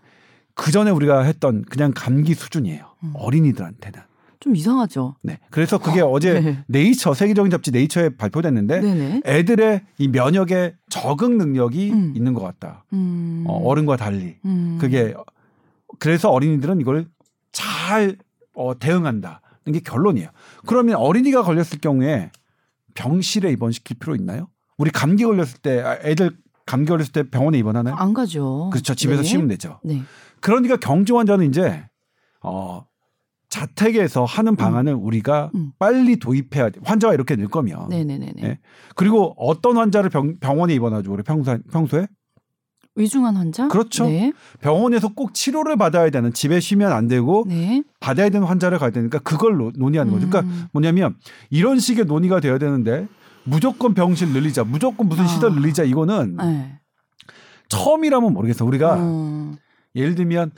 그 0.53 0.71
전에 0.71 0.91
우리가 0.91 1.21
했던 1.23 1.63
그냥 1.63 1.91
감기 1.95 2.33
수준이에요. 2.33 2.85
음. 3.03 3.11
어린이들한테는. 3.15 3.99
좀 4.41 4.55
이상하죠. 4.55 5.15
네. 5.23 5.37
그래서 5.51 5.77
그게 5.77 6.01
어 6.01 6.19
제 6.19 6.39
네. 6.39 6.63
네이처 6.67 7.13
세계적인 7.13 7.51
잡지 7.51 7.69
네이처에 7.71 8.09
발표됐는데 8.17 8.81
네네. 8.81 9.21
애들의 9.25 9.81
이 9.99 10.07
면역의 10.07 10.73
적응 10.89 11.37
능력이 11.37 11.91
음. 11.91 12.13
있는 12.15 12.33
것 12.33 12.41
같다. 12.41 12.83
음. 12.93 13.43
어, 13.47 13.53
어른과 13.67 13.97
달리. 13.97 14.35
음. 14.45 14.77
그게 14.81 15.13
그래서 15.99 16.29
어린이들은 16.31 16.81
이걸 16.81 17.05
잘 17.51 18.17
어, 18.55 18.77
대응한다는 18.77 19.39
게 19.71 19.79
결론이에요. 19.79 20.29
그러면 20.65 20.95
어린이가 20.95 21.43
걸렸을 21.43 21.79
경우에 21.81 22.31
병실에 22.95 23.51
입원시킬 23.51 23.97
필요 23.99 24.15
있나요? 24.15 24.47
우리 24.77 24.91
감기 24.91 25.23
걸렸을 25.23 25.59
때 25.61 25.81
아, 25.81 25.97
애들 26.03 26.37
감기 26.65 26.89
걸렸을 26.89 27.11
때 27.11 27.29
병원에 27.29 27.57
입원하나요? 27.57 27.95
안 27.95 28.13
가죠. 28.13 28.69
그렇죠. 28.71 28.95
집에서 28.95 29.21
네. 29.21 29.27
쉬면 29.27 29.47
되죠. 29.47 29.79
네. 29.83 30.01
그러니까 30.39 30.77
경증 30.77 31.17
환자는 31.17 31.47
이제 31.47 31.85
어 32.41 32.85
자택에서 33.49 34.23
하는 34.23 34.55
방안을 34.55 34.93
우리가 34.93 35.51
음. 35.55 35.73
빨리 35.77 36.17
도입해야 36.17 36.69
돼. 36.69 36.79
환자가 36.83 37.13
이렇게 37.13 37.35
늘 37.35 37.47
거면. 37.49 37.89
네네네네. 37.89 38.41
예. 38.43 38.59
그리고 38.95 39.35
어떤 39.37 39.77
환자를 39.77 40.09
병, 40.09 40.39
병원에 40.39 40.73
입원하죠. 40.73 41.11
우리 41.11 41.21
평소 41.21 41.57
평소에 41.71 42.07
위중한 42.95 43.35
환자? 43.37 43.67
그렇죠. 43.69 44.05
네. 44.05 44.33
병원에서 44.59 45.09
꼭 45.13 45.33
치료를 45.33 45.77
받아야 45.77 46.09
되는 46.09 46.33
집에 46.33 46.59
쉬면 46.59 46.91
안 46.91 47.07
되고 47.07 47.45
네. 47.47 47.83
받아야 47.99 48.29
되는 48.29 48.45
환자를 48.45 48.79
가야 48.79 48.89
되니까 48.89 49.19
그걸 49.19 49.55
노- 49.57 49.71
논의하는 49.75 50.11
거죠. 50.11 50.27
그러니까 50.29 50.51
음. 50.53 50.65
뭐냐면 50.73 51.15
이런 51.49 51.79
식의 51.79 52.05
논의가 52.05 52.39
돼야 52.41 52.57
되는데 52.57 53.07
무조건 53.43 53.93
병실 53.93 54.29
늘리자, 54.29 54.65
무조건 54.65 55.07
무슨 55.07 55.23
아. 55.23 55.27
시설 55.27 55.53
늘리자 55.55 55.83
이거는 55.83 56.35
네. 56.37 56.79
처음이라면 57.69 58.33
모르겠어. 58.33 58.65
우리가 58.65 58.95
음. 58.97 59.55
예를 59.95 60.15
들면 60.15 60.51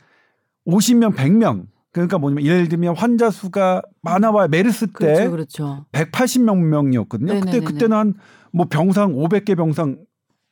50명, 0.67 1.15
100명 1.15 1.67
그러니까 1.91 2.17
뭐냐면 2.17 2.45
예를 2.45 2.67
들면 2.67 2.95
환자 2.97 3.29
수가 3.29 3.83
많아봐야 4.01 4.47
메르스 4.47 4.87
때 4.87 5.13
그렇죠, 5.27 5.31
그렇죠. 5.31 5.85
180명 5.91 6.57
명이었거든요. 6.63 7.33
그때 7.35 7.45
네네네네. 7.45 7.65
그때는 7.65 7.97
한 7.97 8.13
뭐 8.55 8.67
병상 8.69 9.13
500개 9.15 9.57
병상 9.57 9.97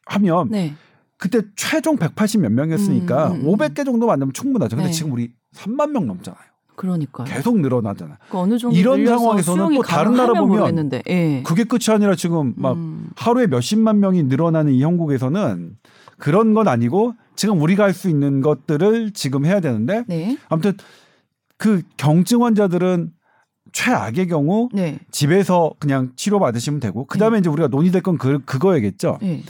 하면 0.07 0.49
네. 0.49 0.73
그때 1.21 1.41
최종 1.55 1.97
180 1.97 2.41
몇 2.41 2.51
명이었으니까 2.51 3.27
음, 3.27 3.41
음, 3.41 3.47
음. 3.47 3.53
500개 3.53 3.85
정도 3.85 4.07
만들면 4.07 4.33
충분하죠. 4.33 4.75
근데 4.75 4.89
네. 4.89 4.93
지금 4.93 5.11
우리 5.11 5.31
3만 5.53 5.91
명 5.91 6.07
넘잖아요. 6.07 6.41
그러니까요. 6.75 7.27
계속 7.27 7.59
늘어나잖아요. 7.59 8.17
그 8.27 8.37
어느 8.39 8.57
정도 8.57 8.75
이런 8.75 9.05
상황에서는 9.05 9.75
또 9.75 9.83
다른 9.83 10.13
나라 10.13 10.33
보면. 10.33 10.89
예. 11.07 11.43
그게 11.45 11.63
끝이 11.63 11.93
아니라 11.93 12.15
지금 12.15 12.55
막 12.57 12.73
음. 12.75 13.11
하루에 13.15 13.45
몇십만 13.45 13.99
명이 13.99 14.23
늘어나는 14.23 14.73
이 14.73 14.81
형국에서는 14.81 15.77
그런 16.17 16.55
건 16.55 16.67
아니고 16.67 17.13
지금 17.35 17.61
우리가 17.61 17.83
할 17.83 17.93
수 17.93 18.09
있는 18.09 18.41
것들을 18.41 19.11
지금 19.11 19.45
해야 19.45 19.59
되는데 19.59 20.03
네. 20.07 20.39
아무튼 20.49 20.73
그 21.57 21.83
경증 21.97 22.43
환자들은 22.43 23.11
최악의 23.73 24.27
경우 24.27 24.69
네. 24.73 24.97
집에서 25.11 25.73
그냥 25.77 26.13
치료 26.15 26.39
받으시면 26.39 26.79
되고 26.79 27.05
그다음에 27.05 27.37
이제 27.37 27.47
우리가 27.49 27.67
논의될 27.67 28.01
건 28.01 28.17
그, 28.17 28.39
그거야겠죠. 28.39 29.19
네. 29.21 29.43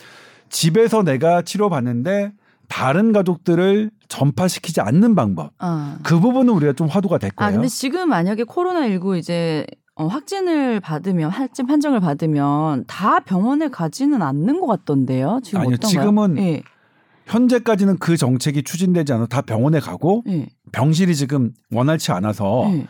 집에서 0.51 1.01
내가 1.01 1.41
치료 1.41 1.69
받는데 1.69 2.33
다른 2.67 3.11
가족들을 3.11 3.89
전파시키지 4.07 4.81
않는 4.81 5.15
방법. 5.15 5.51
아. 5.57 5.97
그 6.03 6.19
부분은 6.19 6.53
우리가 6.53 6.73
좀 6.73 6.87
화두가 6.87 7.17
될 7.17 7.31
아, 7.35 7.45
거예요. 7.45 7.53
근데 7.53 7.67
지금 7.67 8.09
만약에 8.09 8.43
코로나19 8.43 9.17
이제 9.17 9.65
어, 9.95 10.07
확진을 10.07 10.79
받으면 10.79 11.31
확진 11.31 11.67
판정을 11.67 11.99
받으면 11.99 12.85
다 12.87 13.19
병원에 13.19 13.67
가지는 13.69 14.21
않는 14.21 14.59
것 14.59 14.67
같던데요. 14.67 15.39
지금 15.43 15.61
아니요, 15.61 15.75
어떤가요? 15.75 16.01
지금은 16.01 16.37
예. 16.37 16.63
현재까지는 17.25 17.97
그 17.99 18.17
정책이 18.17 18.63
추진되지 18.63 19.13
않아 19.13 19.27
다 19.27 19.41
병원에 19.41 19.79
가고 19.79 20.23
예. 20.27 20.47
병실이 20.71 21.15
지금 21.15 21.53
원활치 21.71 22.11
않아서 22.11 22.69
예. 22.73 22.87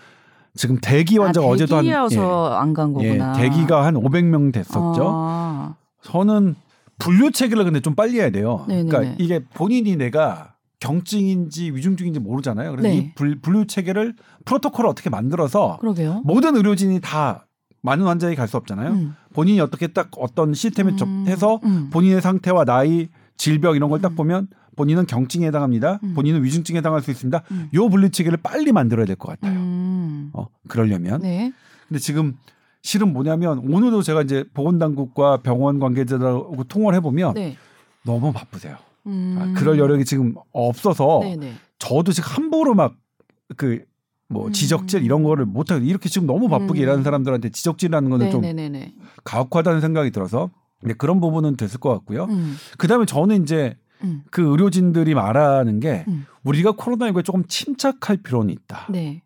지금 0.55 0.77
대기 0.81 1.17
환자가 1.17 1.45
아, 1.45 1.49
어제도 1.49 1.77
한 1.77 1.83
대기여서 1.83 2.53
안간 2.53 2.95
예, 3.01 3.17
거구나. 3.17 3.33
예, 3.37 3.41
대기가 3.41 3.85
한 3.85 3.95
500명 3.95 4.53
됐었죠. 4.53 5.11
아. 5.13 5.75
저는 6.03 6.55
분류 7.03 7.31
체계를 7.31 7.63
근데 7.65 7.79
좀 7.81 7.95
빨리 7.95 8.19
해야 8.19 8.29
돼요. 8.29 8.65
네네네. 8.67 8.89
그러니까 8.89 9.15
이게 9.19 9.43
본인이 9.53 9.95
내가 9.95 10.55
경증인지 10.79 11.71
위중증인지 11.71 12.19
모르잖아요. 12.19 12.71
그래서 12.71 12.87
네. 12.87 12.95
이 12.97 13.11
불, 13.15 13.39
분류 13.41 13.65
체계를 13.67 14.15
프로토콜을 14.45 14.87
어떻게 14.89 15.09
만들어서 15.09 15.77
그러게요. 15.79 16.21
모든 16.25 16.55
의료진이 16.55 17.01
다 17.01 17.47
많은 17.81 18.05
환자에게 18.05 18.35
갈수 18.35 18.57
없잖아요. 18.57 18.91
음. 18.91 19.15
본인이 19.33 19.59
어떻게 19.59 19.87
딱 19.87 20.09
어떤 20.17 20.53
시스템에 20.53 20.91
음. 20.91 20.97
접해서 20.97 21.59
음. 21.63 21.89
본인의 21.91 22.21
상태와 22.21 22.65
나이, 22.65 23.09
질병 23.37 23.75
이런 23.75 23.89
걸딱 23.89 24.13
음. 24.13 24.15
보면 24.15 24.47
본인은 24.75 25.05
경증에 25.07 25.47
해당합니다. 25.47 25.99
음. 26.03 26.13
본인은 26.13 26.43
위중증에 26.43 26.77
해당할 26.79 27.01
수 27.01 27.11
있습니다. 27.11 27.41
음. 27.51 27.69
요 27.73 27.89
분류 27.89 28.09
체계를 28.09 28.37
빨리 28.41 28.71
만들어야 28.71 29.05
될 29.05 29.15
것 29.15 29.29
같아요. 29.29 29.59
음. 29.59 30.29
어, 30.33 30.47
그러려면. 30.67 31.21
네. 31.21 31.51
근데 31.87 31.99
지금 31.99 32.35
실은 32.81 33.13
뭐냐면 33.13 33.59
오늘도 33.59 34.01
제가 34.01 34.23
이제 34.23 34.43
보건당국과 34.53 35.37
병원 35.37 35.79
관계자들하고 35.79 36.63
통화를 36.65 36.97
해보면 36.97 37.35
네. 37.35 37.57
너무 38.03 38.31
바쁘세요. 38.33 38.77
음. 39.07 39.37
아, 39.39 39.59
그럴 39.59 39.77
여력이 39.77 40.05
지금 40.05 40.35
없어서 40.51 41.19
네네. 41.21 41.53
저도 41.79 42.11
지금 42.11 42.29
함부로 42.29 42.73
막그 42.73 43.85
뭐 44.29 44.47
음. 44.47 44.51
지적질 44.53 45.03
이런 45.03 45.23
거를 45.23 45.45
못하고 45.45 45.83
이렇게 45.83 46.09
지금 46.09 46.25
너무 46.25 46.47
바쁘게 46.47 46.79
음. 46.79 46.83
일하는 46.83 47.03
사람들한테 47.03 47.49
지적질하는 47.49 48.09
거는 48.09 48.31
좀 48.31 48.41
네네네네. 48.41 48.95
가혹하다는 49.23 49.81
생각이 49.81 50.11
들어서 50.11 50.49
근데 50.79 50.95
그런 50.95 51.19
부분은 51.19 51.57
됐을 51.57 51.79
것 51.79 51.89
같고요. 51.89 52.25
음. 52.25 52.55
그다음에 52.77 53.05
저는 53.05 53.43
이제 53.43 53.77
음. 54.03 54.23
그 54.31 54.41
의료진들이 54.41 55.13
말하는 55.13 55.79
게 55.79 56.05
음. 56.07 56.25
우리가 56.43 56.71
코로나19에 56.71 57.23
조금 57.23 57.43
침착할 57.47 58.17
필요는 58.17 58.49
있다. 58.49 58.87
네. 58.89 59.21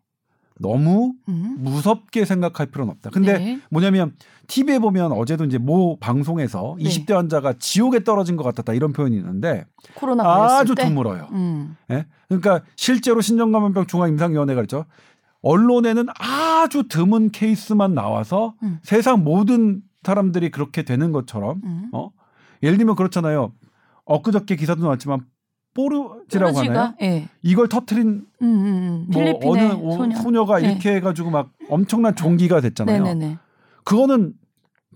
너무 0.58 1.14
음. 1.28 1.56
무섭게 1.58 2.24
생각할 2.24 2.66
필요는 2.66 2.92
없다. 2.94 3.10
근데 3.10 3.38
네. 3.38 3.60
뭐냐면 3.70 4.14
TV에 4.46 4.78
보면 4.78 5.12
어제도 5.12 5.44
이제 5.44 5.58
모 5.58 5.98
방송에서 5.98 6.76
네. 6.78 6.88
20대 6.88 7.12
환자가 7.12 7.54
지옥에 7.58 8.04
떨어진 8.04 8.36
것 8.36 8.44
같았다 8.44 8.72
이런 8.72 8.92
표현이 8.92 9.16
있는데 9.16 9.66
코로나 9.94 10.24
아주 10.24 10.74
때. 10.74 10.84
드물어요. 10.84 11.28
음. 11.32 11.76
예? 11.90 12.06
그러니까 12.28 12.62
실제로 12.76 13.20
신종감염병 13.20 13.86
중앙임상위원회가 13.86 14.56
그랬죠. 14.56 14.86
언론에는 15.42 16.06
아주 16.18 16.88
드문 16.88 17.30
케이스만 17.30 17.94
나와서 17.94 18.54
음. 18.62 18.78
세상 18.82 19.24
모든 19.24 19.82
사람들이 20.02 20.50
그렇게 20.50 20.82
되는 20.82 21.12
것처럼 21.12 21.60
음. 21.64 21.90
어? 21.92 22.10
예를 22.62 22.78
들면 22.78 22.96
그렇잖아요. 22.96 23.52
엊그저께 24.04 24.56
기사도 24.56 24.82
나왔지만 24.82 25.20
뽀르지라고 25.76 26.58
하나요? 26.58 26.72
뽀르지가? 26.72 26.94
예. 27.02 27.28
이걸 27.42 27.68
터트린 27.68 28.06
음, 28.06 28.26
음, 28.42 28.66
음. 28.66 29.06
뭐 29.08 29.40
어느 29.44 29.96
소녀. 29.96 30.16
소녀가 30.16 30.58
네. 30.58 30.70
이렇게 30.70 30.94
해가지고 30.96 31.30
막 31.30 31.50
엄청난 31.68 32.16
종기가 32.16 32.60
됐잖아요. 32.62 33.02
네네네. 33.04 33.38
그거는 33.84 34.32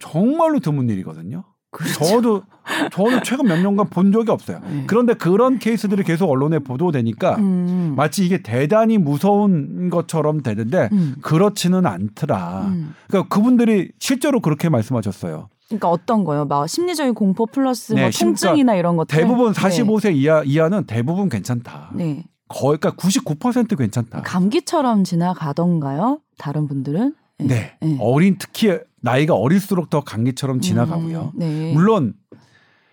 정말로 0.01 0.59
드문 0.59 0.89
일이거든요. 0.89 1.45
그렇죠. 1.71 2.05
저도 2.05 2.43
저는 2.91 3.23
최근 3.23 3.47
몇 3.47 3.61
년간 3.61 3.91
본 3.91 4.11
적이 4.11 4.33
없어요. 4.33 4.61
네. 4.69 4.85
그런데 4.89 5.15
그런 5.15 5.59
케이스들이 5.59 6.03
계속 6.03 6.29
언론에 6.29 6.59
보도되니까 6.59 7.37
음. 7.37 7.95
마치 7.97 8.25
이게 8.27 8.43
대단히 8.43 8.99
무서운 8.99 9.89
것처럼 9.91 10.43
되는데 10.43 10.89
음. 10.93 11.15
그렇지는 11.23 11.87
않더라. 11.87 12.67
음. 12.69 12.95
그러니까 13.07 13.29
그분들이 13.35 13.93
실제로 14.01 14.41
그렇게 14.41 14.69
말씀하셨어요. 14.69 15.49
그러니까 15.71 15.89
어떤 15.89 16.25
거요? 16.25 16.45
막 16.45 16.69
심리적인 16.69 17.15
공포 17.15 17.47
플러스 17.47 17.93
네, 17.95 18.03
뭐 18.03 18.11
심- 18.11 18.29
통증이나 18.29 18.75
이런 18.75 18.97
것들. 18.97 19.17
대부분 19.17 19.53
45세 19.53 20.15
이하 20.15 20.43
이하는 20.45 20.85
대부분 20.85 21.29
괜찮다. 21.29 21.93
네. 21.95 22.05
네. 22.05 22.25
거의 22.49 22.79
그러니까 22.79 23.01
99% 23.01 23.79
괜찮다. 23.79 24.23
감기처럼 24.23 25.05
지나가던가요? 25.05 26.19
다른 26.37 26.67
분들은? 26.67 27.15
네. 27.39 27.77
네. 27.81 27.97
어린 28.01 28.37
특히 28.39 28.77
나이가 29.01 29.35
어릴수록 29.35 29.89
더 29.89 30.01
감기처럼 30.01 30.61
지나가고요. 30.61 31.33
음, 31.35 31.39
네. 31.39 31.73
물론 31.73 32.15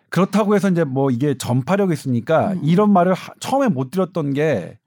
그렇다고 0.10 0.56
해서 0.56 0.70
이제 0.70 0.84
뭐 0.84 1.10
이게 1.10 1.36
전파력이 1.38 1.92
있으니까 1.94 2.54
음. 2.54 2.62
이런 2.64 2.94
말을 2.94 3.14
하- 3.16 3.34
처음에 3.40 3.68
못 3.70 3.90
드렸던 3.90 4.34
게 4.34 4.78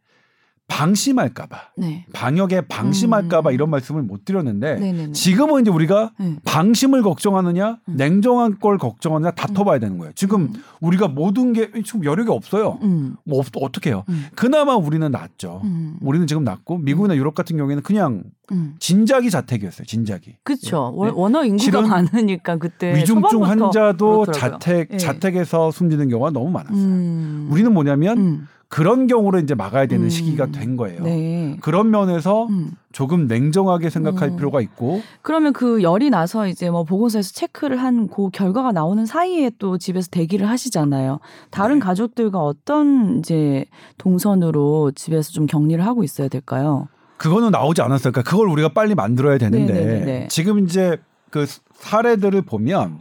방심할까봐 0.70 1.58
네. 1.76 2.06
방역에 2.12 2.62
방심할까봐 2.62 3.50
음. 3.50 3.54
이런 3.54 3.70
말씀을 3.70 4.02
못 4.02 4.24
드렸는데 4.24 4.76
네네네. 4.76 5.12
지금은 5.12 5.62
이제 5.62 5.70
우리가 5.70 6.12
네. 6.18 6.36
방심을 6.44 7.02
걱정하느냐 7.02 7.78
음. 7.88 7.96
냉정한 7.96 8.60
걸 8.60 8.78
걱정하느냐 8.78 9.32
다퉈봐야 9.32 9.80
되는 9.80 9.98
거예요. 9.98 10.12
지금 10.14 10.42
음. 10.42 10.52
우리가 10.80 11.08
모든 11.08 11.52
게 11.52 11.70
지금 11.84 12.04
여력이 12.04 12.30
없어요. 12.30 12.78
음. 12.82 13.16
뭐 13.24 13.42
어떻게 13.56 13.90
해요? 13.90 14.04
음. 14.08 14.26
그나마 14.36 14.76
우리는 14.76 15.10
낫죠. 15.10 15.60
음. 15.64 15.98
우리는 16.00 16.26
지금 16.26 16.44
낫고 16.44 16.78
미국이나 16.78 17.16
유럽 17.16 17.34
같은 17.34 17.56
경우에는 17.56 17.82
그냥 17.82 18.22
음. 18.52 18.74
진작이 18.78 19.28
자택이었어요. 19.30 19.86
진작이. 19.86 20.36
그렇죠. 20.44 20.94
네. 21.04 21.10
워낙 21.14 21.46
인구가 21.46 21.82
많으니까 21.82 22.56
그때 22.56 22.94
위중증 22.94 23.44
환자도 23.44 24.20
그렇더라고요. 24.20 24.32
자택 24.32 24.92
예. 24.92 24.96
자택에서 24.98 25.70
숨지는 25.72 26.08
경우가 26.08 26.30
너무 26.30 26.50
많았어요. 26.50 26.76
음. 26.76 27.48
우리는 27.50 27.72
뭐냐면 27.72 28.18
음. 28.18 28.48
그런 28.70 29.08
경우로 29.08 29.40
이제 29.40 29.56
막아야 29.56 29.86
되는 29.86 30.04
음. 30.04 30.08
시기가 30.08 30.46
된 30.46 30.76
거예요. 30.76 31.02
네. 31.02 31.56
그런 31.60 31.90
면에서 31.90 32.46
음. 32.46 32.70
조금 32.92 33.26
냉정하게 33.26 33.90
생각할 33.90 34.28
음. 34.28 34.36
필요가 34.36 34.60
있고 34.60 35.02
그러면 35.22 35.52
그 35.52 35.82
열이 35.82 36.08
나서 36.08 36.46
이제 36.46 36.70
뭐 36.70 36.84
보건소에서 36.84 37.32
체크를 37.32 37.82
한 37.82 38.08
그 38.08 38.30
결과가 38.30 38.70
나오는 38.70 39.04
사이에 39.04 39.50
또 39.58 39.76
집에서 39.76 40.08
대기를 40.10 40.48
하시잖아요. 40.48 41.18
다른 41.50 41.76
네. 41.76 41.80
가족들과 41.80 42.38
어떤 42.38 43.18
이제 43.18 43.64
동선으로 43.98 44.92
집에서 44.94 45.32
좀 45.32 45.46
격리를 45.46 45.84
하고 45.84 46.04
있어야 46.04 46.28
될까요? 46.28 46.86
그거는 47.16 47.50
나오지 47.50 47.82
않았어요. 47.82 48.12
그러니까 48.12 48.30
그걸 48.30 48.48
우리가 48.48 48.68
빨리 48.68 48.94
만들어야 48.94 49.36
되는데 49.38 49.74
네네네네. 49.74 50.28
지금 50.28 50.60
이제 50.60 50.96
그 51.30 51.44
사례들을 51.74 52.40
보면 52.42 53.00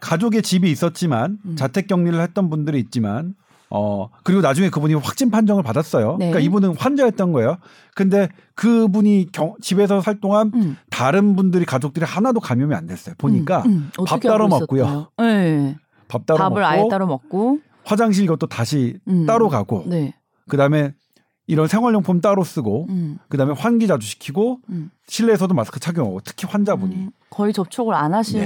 가족의 0.00 0.42
집이 0.42 0.68
있었지만 0.68 1.38
음. 1.44 1.56
자택 1.56 1.86
격리를 1.86 2.20
했던 2.20 2.50
분들이 2.50 2.80
있지만 2.80 3.34
어 3.72 4.08
그리고 4.24 4.40
나중에 4.40 4.68
그분이 4.68 4.94
확진 4.94 5.30
판정을 5.30 5.62
받았어요. 5.62 6.16
네. 6.18 6.30
그러니까 6.30 6.40
이분은 6.40 6.76
환자였던 6.76 7.32
거예요. 7.32 7.56
근데 7.94 8.28
그분이 8.56 9.28
경- 9.32 9.54
집에서 9.60 10.00
살 10.00 10.20
동안 10.20 10.50
음. 10.54 10.76
다른 10.90 11.36
분들이 11.36 11.64
가족들이 11.64 12.04
하나도 12.04 12.40
감염이 12.40 12.74
안 12.74 12.86
됐어요. 12.86 13.14
보니까 13.16 13.62
음, 13.66 13.90
음. 13.98 14.04
밥 14.06 14.20
따로 14.20 14.48
먹고요. 14.48 15.06
네. 15.18 15.76
밥 16.08 16.26
따로 16.26 16.38
밥을 16.38 16.60
먹고 16.62 16.66
아예 16.66 16.88
따로 16.90 17.06
먹고 17.06 17.58
화장실 17.84 18.26
것도 18.26 18.48
다시 18.48 18.98
음. 19.06 19.24
따로 19.26 19.48
가고 19.48 19.84
네. 19.86 20.14
그다음에 20.48 20.92
이런 21.46 21.66
생활용품 21.68 22.20
따로 22.20 22.42
쓰고 22.44 22.86
음. 22.90 23.18
그다음에 23.28 23.52
환기 23.56 23.86
자주 23.86 24.06
시키고 24.06 24.58
음. 24.70 24.90
실내에서도 25.06 25.52
마스크 25.54 25.78
착용하고 25.80 26.20
특히 26.24 26.46
환자분이 26.48 26.94
음, 26.94 27.10
거의 27.30 27.52
접촉을 27.52 27.94
안 27.94 28.14
하시 28.14 28.36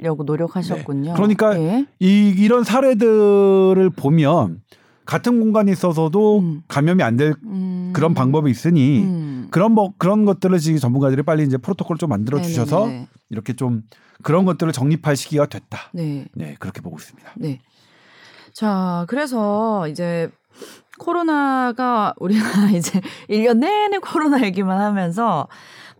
려고 0.00 0.24
노력하셨군요. 0.24 1.10
네. 1.10 1.16
그러니까 1.16 1.58
예. 1.58 1.86
이 1.98 2.34
이런 2.36 2.64
사례들을 2.64 3.90
보면 3.96 4.60
같은 5.04 5.40
공간에 5.40 5.72
있어서도 5.72 6.40
음. 6.40 6.62
감염이 6.68 7.02
안될 7.02 7.34
음. 7.44 7.92
그런 7.94 8.12
방법이 8.12 8.50
있으니 8.50 9.00
음. 9.00 9.48
그런 9.50 9.72
뭐 9.72 9.92
그런 9.96 10.24
것들을 10.26 10.58
지금 10.58 10.78
전문가들이 10.78 11.22
빨리 11.22 11.44
이제 11.44 11.56
프로토콜을 11.56 11.98
좀 11.98 12.10
만들어 12.10 12.40
주셔서 12.42 12.86
네네네. 12.86 13.08
이렇게 13.30 13.54
좀 13.54 13.82
그런 14.22 14.44
것들을 14.44 14.72
정립할 14.72 15.16
시기가 15.16 15.46
됐다. 15.46 15.90
네. 15.94 16.26
네, 16.34 16.56
그렇게 16.58 16.82
보고 16.82 16.98
있습니다. 16.98 17.32
네. 17.36 17.60
자, 18.52 19.06
그래서 19.08 19.88
이제 19.88 20.30
코로나가 20.98 22.12
우리가 22.18 22.42
이제 22.76 23.00
1년 23.30 23.58
내내 23.58 23.98
코로나 23.98 24.44
얘기만 24.44 24.78
하면서 24.78 25.48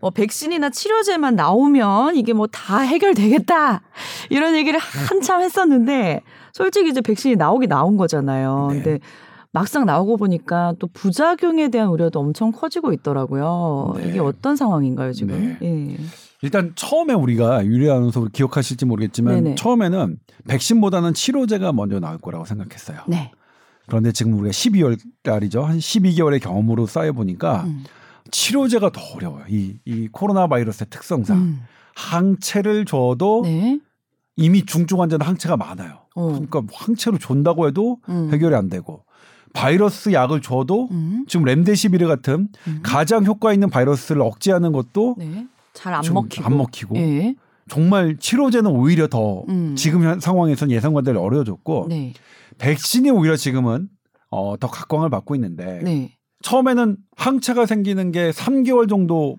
뭐 0.01 0.09
백신이나 0.11 0.69
치료제만 0.69 1.35
나오면 1.35 2.15
이게 2.15 2.33
뭐 2.33 2.47
다 2.47 2.79
해결되겠다. 2.79 3.81
이런 4.29 4.55
얘기를 4.55 4.79
한참 4.79 5.41
했었는데 5.41 6.21
솔직히 6.53 6.89
이제 6.89 7.01
백신이 7.01 7.35
나오기 7.35 7.67
나온 7.67 7.97
거잖아요. 7.97 8.69
네. 8.71 8.81
근데 8.81 8.99
막상 9.51 9.85
나오고 9.85 10.17
보니까 10.17 10.73
또 10.79 10.87
부작용에 10.93 11.69
대한 11.69 11.89
우려도 11.89 12.19
엄청 12.19 12.51
커지고 12.51 12.93
있더라고요. 12.93 13.93
네. 13.97 14.09
이게 14.09 14.19
어떤 14.19 14.55
상황인가요, 14.55 15.11
지금? 15.13 15.57
예. 15.61 15.97
일단 16.41 16.71
처음에 16.75 17.13
우리가 17.13 17.65
유리 17.65 17.89
아나운서 17.89 18.25
기억하실지 18.31 18.85
모르겠지만 18.85 19.35
네네. 19.35 19.55
처음에는 19.55 20.17
백신보다는 20.47 21.13
치료제가 21.13 21.73
먼저 21.73 21.99
나올 21.99 22.17
거라고 22.17 22.45
생각했어요. 22.45 22.99
네. 23.07 23.31
그런데 23.87 24.11
지금 24.11 24.33
우리가 24.33 24.51
12월 24.51 24.97
달이죠. 25.23 25.63
한 25.63 25.79
12개월의 25.79 26.41
경험으로 26.41 26.85
쌓여 26.85 27.11
보니까 27.11 27.63
음. 27.63 27.83
치료제가 28.31 28.91
더 28.91 29.01
어려워요. 29.15 29.45
이, 29.49 29.79
이 29.85 30.07
코로나 30.11 30.47
바이러스의 30.47 30.87
특성상 30.89 31.37
음. 31.37 31.61
항체를 31.95 32.85
줘도 32.85 33.41
네. 33.43 33.79
이미 34.35 34.65
중증 34.65 35.01
환자는 35.01 35.25
항체가 35.25 35.57
많아요. 35.57 35.99
어. 36.15 36.27
그러니까 36.27 36.61
항체로 36.73 37.17
준다고 37.17 37.67
해도 37.67 37.97
음. 38.09 38.29
해결이 38.31 38.55
안 38.55 38.69
되고 38.69 39.03
바이러스 39.53 40.13
약을 40.13 40.41
줘도 40.41 40.87
음. 40.91 41.25
지금 41.27 41.45
렘데시비르 41.45 42.07
같은 42.07 42.49
음. 42.67 42.79
가장 42.83 43.25
효과 43.25 43.53
있는 43.53 43.69
바이러스를 43.69 44.21
억제하는 44.21 44.71
것도 44.71 45.15
네. 45.17 45.47
잘안좀 45.73 46.13
먹히고. 46.13 46.45
안 46.45 46.57
먹히고 46.57 46.95
예. 46.97 47.35
정말 47.67 48.17
치료제는 48.17 48.71
오히려 48.71 49.07
더 49.07 49.43
음. 49.49 49.75
지금 49.75 50.03
현 50.03 50.19
상황에서는 50.19 50.73
예상과달리 50.73 51.17
어려워졌고 51.17 51.87
네. 51.89 52.13
백신이 52.57 53.09
오히려 53.09 53.35
지금은 53.35 53.89
어, 54.29 54.57
더 54.57 54.67
각광을 54.67 55.09
받고 55.09 55.35
있는데 55.35 55.81
네. 55.83 56.17
처음에는 56.41 56.97
항체가 57.15 57.65
생기는 57.65 58.11
게 58.11 58.31
3개월 58.31 58.87
정도 58.89 59.37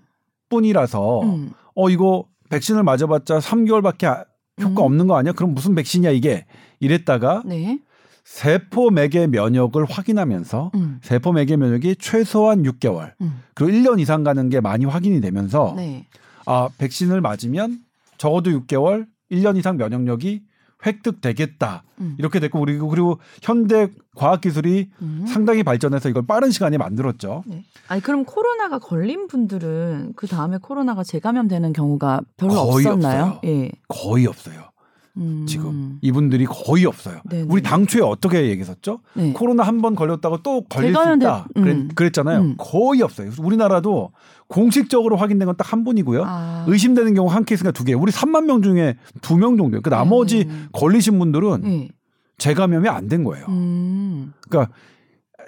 뿐이라서 0.49 1.21
음. 1.21 1.51
어 1.75 1.89
이거 1.89 2.25
백신을 2.49 2.83
맞아봤자 2.83 3.39
3개월밖에 3.39 4.05
아- 4.05 4.25
효과 4.61 4.83
음. 4.83 4.85
없는 4.85 5.07
거 5.07 5.15
아니야? 5.17 5.33
그럼 5.33 5.53
무슨 5.53 5.73
백신이야 5.75 6.11
이게? 6.11 6.45
이랬다가 6.79 7.41
네. 7.45 7.79
세포 8.23 8.91
맥의 8.91 9.27
면역을 9.29 9.85
확인하면서 9.85 10.71
음. 10.75 10.99
세포 11.01 11.31
맥의 11.31 11.57
면역이 11.57 11.95
최소한 11.99 12.63
6개월 12.63 13.13
음. 13.21 13.41
그리고 13.55 13.71
1년 13.71 13.99
이상 13.99 14.23
가는 14.23 14.49
게 14.49 14.59
많이 14.59 14.85
확인이 14.85 15.21
되면서 15.21 15.73
네. 15.75 16.05
아 16.45 16.69
백신을 16.77 17.21
맞으면 17.21 17.79
적어도 18.17 18.51
6개월 18.51 19.07
1년 19.31 19.57
이상 19.57 19.77
면역력이 19.77 20.43
획득되겠다 20.85 21.83
음. 21.99 22.15
이렇게 22.17 22.39
됐고 22.39 22.59
그리고 22.59 22.87
그리고 22.87 23.19
현대 23.41 23.89
과학 24.15 24.41
기술이 24.41 24.89
음. 25.01 25.25
상당히 25.27 25.63
발전해서 25.63 26.09
이걸 26.09 26.25
빠른 26.25 26.51
시간에 26.51 26.77
만들었죠. 26.77 27.43
네. 27.45 27.63
아니 27.87 28.01
그럼 28.01 28.25
코로나가 28.25 28.79
걸린 28.79 29.27
분들은 29.27 30.13
그 30.15 30.27
다음에 30.27 30.57
코로나가 30.57 31.03
재감염되는 31.03 31.73
경우가 31.73 32.21
별로 32.37 32.53
거의 32.53 32.85
없었나요? 32.85 33.23
없어요. 33.23 33.39
예. 33.45 33.71
거의 33.87 34.27
없어요. 34.27 34.71
음. 35.17 35.45
지금 35.47 35.97
이분들이 36.01 36.45
거의 36.45 36.85
없어요. 36.85 37.19
네네. 37.29 37.47
우리 37.49 37.61
당초에 37.61 38.01
어떻게 38.01 38.43
얘기했었죠? 38.49 38.99
네. 39.15 39.33
코로나 39.33 39.63
한 39.63 39.81
번 39.81 39.95
걸렸다고 39.95 40.37
또 40.43 40.63
걸릴 40.65 40.93
수 40.95 41.13
있다. 41.15 41.47
음. 41.57 41.89
그랬, 41.95 42.13
잖아요 42.13 42.39
음. 42.41 42.55
거의 42.57 43.01
없어요. 43.01 43.27
그래서 43.27 43.43
우리나라도 43.43 44.11
공식적으로 44.47 45.17
확인된 45.17 45.45
건 45.47 45.55
딱 45.57 45.71
한 45.73 45.83
분이고요. 45.83 46.23
아. 46.25 46.65
의심되는 46.67 47.13
경우 47.13 47.29
한 47.29 47.43
케이스가 47.45 47.71
두 47.71 47.83
개. 47.83 47.93
우리 47.93 48.11
3만 48.11 48.45
명 48.45 48.61
중에 48.61 48.95
두 49.21 49.35
명 49.37 49.57
정도예요. 49.57 49.81
그 49.81 49.89
나머지 49.89 50.45
음. 50.47 50.67
걸리신 50.71 51.17
분들은 51.19 51.61
네. 51.61 51.89
재감염이 52.37 52.87
안 52.89 53.07
된 53.09 53.23
거예요. 53.23 53.45
음. 53.49 54.33
그러니까 54.49 54.73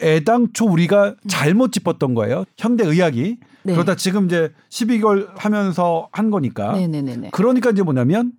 애당초 0.02 0.66
우리가 0.66 1.16
잘못 1.28 1.72
짚었던 1.72 2.14
거예요. 2.16 2.46
현대 2.58 2.84
의학이. 2.86 3.38
네. 3.64 3.74
그러다 3.74 3.96
지금 3.96 4.26
이제 4.26 4.52
12개월 4.70 5.28
하면서 5.36 6.10
한 6.12 6.30
거니까. 6.30 6.74
네네네네. 6.74 7.30
그러니까 7.32 7.70
이제 7.70 7.82
뭐냐면 7.84 8.34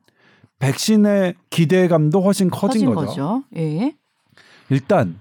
백신의 0.59 1.35
기대감도 1.51 2.21
훨씬 2.23 2.51
커진, 2.51 2.87
커진 2.87 2.95
거죠. 2.95 3.07
거죠. 3.07 3.45
예. 3.57 3.95
일단 4.71 5.21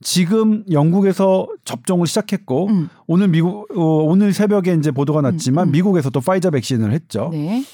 지금 0.00 0.64
영국에서 0.70 1.48
접종을 1.64 2.06
시작했고 2.06 2.66
음. 2.66 2.88
오늘 3.06 3.28
미국 3.28 3.68
어, 3.76 3.80
오늘 4.04 4.32
새벽에 4.32 4.74
이제 4.74 4.90
보도가 4.90 5.20
났지만 5.22 5.66
음, 5.66 5.68
음. 5.68 5.72
미국에서도 5.72 6.20
파이자 6.20 6.50
백신을 6.50 6.92
했죠. 6.92 7.30
네. 7.32 7.64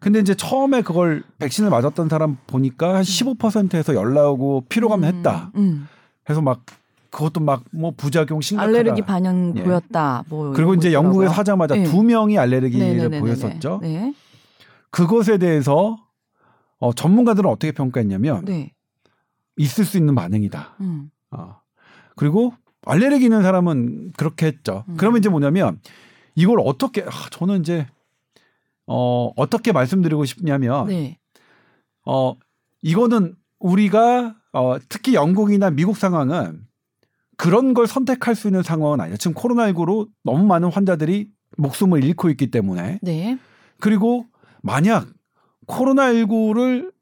근데 0.00 0.18
이제 0.18 0.34
처음에 0.34 0.80
그걸 0.80 1.22
백신을 1.38 1.68
맞았던 1.68 2.08
사람 2.08 2.38
보니까 2.46 2.94
한 2.96 3.02
15%에서 3.02 3.94
연락 3.94 4.30
오고 4.30 4.64
피로감 4.70 5.04
음. 5.04 5.04
했다. 5.04 5.52
음. 5.56 5.86
그래서 6.24 6.40
막 6.40 6.62
그것도 7.10 7.40
막 7.40 7.62
뭐 7.72 7.92
부작용 7.96 8.40
심각하다. 8.40 8.68
알레르기 8.78 9.02
반영 9.02 9.52
예. 9.56 9.62
보였다. 9.62 10.24
뭐 10.30 10.52
그리고 10.52 10.74
이제 10.74 10.88
거 10.88 10.94
영국에서. 10.94 11.32
하자마자 11.34 11.74
네. 11.74 11.84
두 11.84 12.02
명이 12.02 12.38
알레르기를 12.38 12.86
네네네네네. 12.86 13.20
보였었죠. 13.20 13.80
네. 13.82 14.14
그것에 14.90 15.36
대해서 15.38 15.98
어, 16.80 16.92
전문가들은 16.92 17.48
어떻게 17.48 17.72
평가했냐면 17.72 18.44
네. 18.44 18.72
있을 19.56 19.84
수 19.84 19.96
있는 19.96 20.14
반응이다. 20.14 20.76
음. 20.80 21.10
어. 21.30 21.60
그리고 22.16 22.54
알레르기 22.84 23.24
있는 23.24 23.42
사람은 23.42 24.12
그렇게 24.16 24.46
했죠. 24.46 24.84
음. 24.88 24.96
그러면 24.96 25.18
이제 25.18 25.28
뭐냐면 25.28 25.80
이걸 26.34 26.58
어떻게 26.60 27.02
아, 27.02 27.10
저는 27.30 27.60
이제 27.60 27.86
어 28.86 29.30
어떻게 29.36 29.72
말씀드리고 29.72 30.24
싶냐면 30.24 30.86
네. 30.86 31.18
어 32.06 32.34
이거는 32.82 33.36
우리가 33.58 34.36
어 34.52 34.78
특히 34.88 35.14
영국이나 35.14 35.70
미국 35.70 35.96
상황은 35.96 36.66
그런 37.36 37.74
걸 37.74 37.86
선택할 37.86 38.34
수 38.34 38.48
있는 38.48 38.62
상황은 38.62 39.00
아니에요. 39.00 39.16
지금 39.18 39.34
코로나19로 39.34 40.08
너무 40.24 40.44
많은 40.46 40.70
환자들이 40.70 41.30
목숨을 41.58 42.04
잃고 42.04 42.30
있기 42.30 42.50
때문에 42.50 42.98
네. 43.02 43.38
그리고 43.78 44.26
만약 44.62 45.06
코로나19를 45.66 46.92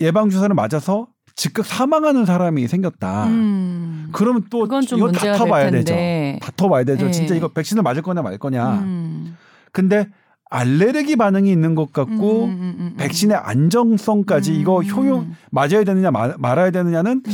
예방 0.00 0.30
주사를 0.30 0.54
맞아서 0.54 1.08
즉각 1.36 1.66
사망하는 1.66 2.26
사람이 2.26 2.66
생겼다. 2.68 3.26
음. 3.26 4.08
그러면 4.12 4.44
또 4.50 4.66
이거 4.66 5.10
다퉈봐야 5.10 5.70
될 5.70 5.84
되죠. 5.84 5.94
다퉈봐야 6.40 6.84
되죠. 6.84 7.06
네. 7.06 7.10
진짜 7.10 7.34
이거 7.34 7.48
백신을 7.48 7.82
맞을 7.82 8.02
거냐 8.02 8.22
말 8.22 8.38
거냐. 8.38 8.74
음. 8.80 9.36
근데 9.72 10.08
알레르기 10.50 11.16
반응이 11.16 11.50
있는 11.50 11.74
것 11.74 11.92
같고 11.92 12.44
음, 12.44 12.50
음, 12.50 12.60
음, 12.60 12.76
음. 12.78 12.94
백신의 12.96 13.36
안정성까지 13.36 14.52
음. 14.52 14.60
이거 14.60 14.82
효용 14.82 15.34
맞아야 15.50 15.82
되느냐 15.84 16.12
말, 16.12 16.34
말아야 16.38 16.70
되느냐는 16.70 17.22
음. 17.26 17.32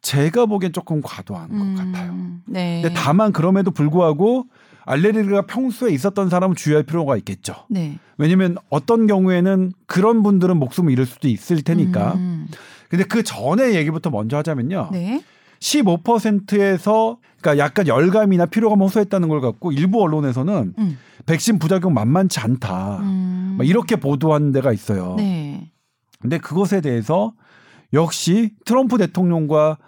제가 0.00 0.46
보기엔 0.46 0.72
조금 0.72 1.02
과도한 1.02 1.50
음. 1.50 1.74
것 1.76 1.84
같아요. 1.84 2.14
네. 2.46 2.80
근데 2.82 2.94
다만 2.98 3.32
그럼에도 3.32 3.70
불구하고 3.70 4.46
알레르기가 4.84 5.42
평소에 5.42 5.92
있었던 5.92 6.28
사람은 6.28 6.56
주의할 6.56 6.84
필요가 6.84 7.16
있겠죠. 7.16 7.54
네. 7.68 7.98
왜냐면 8.18 8.56
어떤 8.70 9.06
경우에는 9.06 9.72
그런 9.86 10.22
분들은 10.22 10.56
목숨을 10.56 10.92
잃을 10.92 11.06
수도 11.06 11.28
있을 11.28 11.62
테니까. 11.62 12.14
음. 12.14 12.48
근데 12.88 13.04
그 13.04 13.22
전에 13.22 13.74
얘기부터 13.74 14.10
먼저 14.10 14.36
하자면요. 14.36 14.90
네. 14.92 15.22
15%에서 15.60 17.18
그러니까 17.40 17.64
약간 17.64 17.86
열감이나 17.86 18.46
피로감 18.46 18.80
호소했다는 18.80 19.28
걸 19.28 19.40
갖고 19.40 19.72
일부 19.72 20.02
언론에서는 20.02 20.74
음. 20.78 20.98
백신 21.26 21.58
부작용 21.58 21.94
만만치 21.94 22.40
않다. 22.40 22.98
음. 22.98 23.54
막 23.58 23.66
이렇게 23.66 23.96
보도한 23.96 24.52
데가 24.52 24.72
있어요. 24.72 25.14
네. 25.16 25.70
근데 26.20 26.38
그것에 26.38 26.80
대해서 26.80 27.32
역시 27.92 28.52
트럼프 28.64 28.98
대통령과 28.98 29.78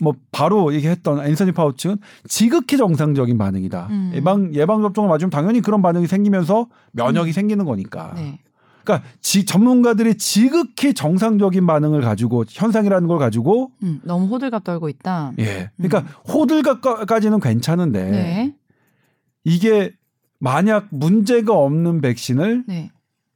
뭐 0.00 0.14
바로 0.32 0.74
얘기했던 0.74 1.24
앤서니 1.26 1.52
파우치는 1.52 1.98
지극히 2.26 2.76
정상적인 2.76 3.38
반응이다. 3.38 3.88
음. 3.90 4.12
예방 4.14 4.54
예방 4.54 4.82
접종을 4.82 5.08
맞으면 5.08 5.30
당연히 5.30 5.60
그런 5.60 5.82
반응이 5.82 6.06
생기면서 6.06 6.68
면역이 6.92 7.32
생기는 7.32 7.64
거니까. 7.64 8.12
네. 8.16 8.40
그러니까 8.82 9.06
지, 9.20 9.44
전문가들이 9.44 10.16
지극히 10.16 10.94
정상적인 10.94 11.66
반응을 11.66 12.00
가지고 12.00 12.44
현상이라는 12.48 13.08
걸 13.08 13.18
가지고 13.18 13.70
음, 13.82 14.00
너무 14.02 14.26
호들갑 14.26 14.64
떨고 14.64 14.88
있다. 14.88 15.32
예. 15.38 15.70
그러니까 15.76 16.00
호들갑까지는 16.32 17.40
괜찮은데 17.40 18.02
음. 18.02 18.10
네. 18.10 18.54
이게 19.44 19.92
만약 20.38 20.86
문제가 20.90 21.54
없는 21.54 22.00
백신을 22.00 22.64
네. 22.66 22.90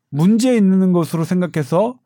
문제 0.09 0.57
있는 0.57 0.92
것으로 0.92 1.24
생각해서 1.24 1.98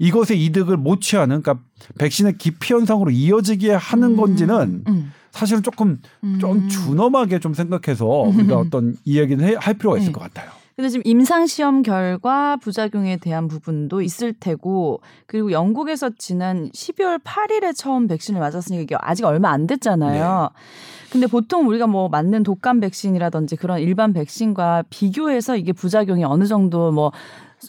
이것의 0.00 0.42
이득을 0.46 0.76
못 0.78 1.00
취하는 1.00 1.42
그러니까 1.42 1.62
백신의 1.98 2.38
기피 2.38 2.72
현상으로 2.72 3.10
이어지게 3.10 3.72
하는 3.74 4.12
음. 4.12 4.16
건지는 4.16 4.82
음. 4.88 5.12
사실은 5.30 5.62
조금 5.62 6.00
좀 6.40 6.52
음. 6.58 6.68
준엄하게 6.68 7.38
좀 7.38 7.54
생각해서 7.54 8.04
우리가 8.06 8.56
어떤 8.58 8.96
이야기는 9.04 9.44
해- 9.46 9.54
할 9.56 9.74
필요가 9.74 9.96
있을 9.98 10.08
네. 10.08 10.12
것 10.12 10.20
같아요. 10.22 10.50
근데 10.74 10.88
지금 10.88 11.02
임상 11.04 11.46
시험 11.46 11.82
결과 11.82 12.56
부작용에 12.56 13.18
대한 13.18 13.46
부분도 13.48 14.00
있을 14.00 14.32
테고 14.32 15.02
그리고 15.26 15.52
영국에서 15.52 16.10
지난 16.16 16.70
12월 16.70 17.22
8일에 17.22 17.76
처음 17.76 18.06
백신을 18.08 18.40
맞았으니까 18.40 18.82
이게 18.82 18.96
아직 18.98 19.26
얼마 19.26 19.50
안 19.50 19.66
됐잖아요. 19.66 20.48
근데 21.12 21.26
보통 21.26 21.68
우리가 21.68 21.86
뭐 21.86 22.08
맞는 22.08 22.44
독감 22.44 22.80
백신이라든지 22.80 23.56
그런 23.56 23.80
일반 23.80 24.14
백신과 24.14 24.84
비교해서 24.88 25.56
이게 25.56 25.72
부작용이 25.74 26.24
어느 26.24 26.46
정도 26.46 26.90
뭐 26.92 27.12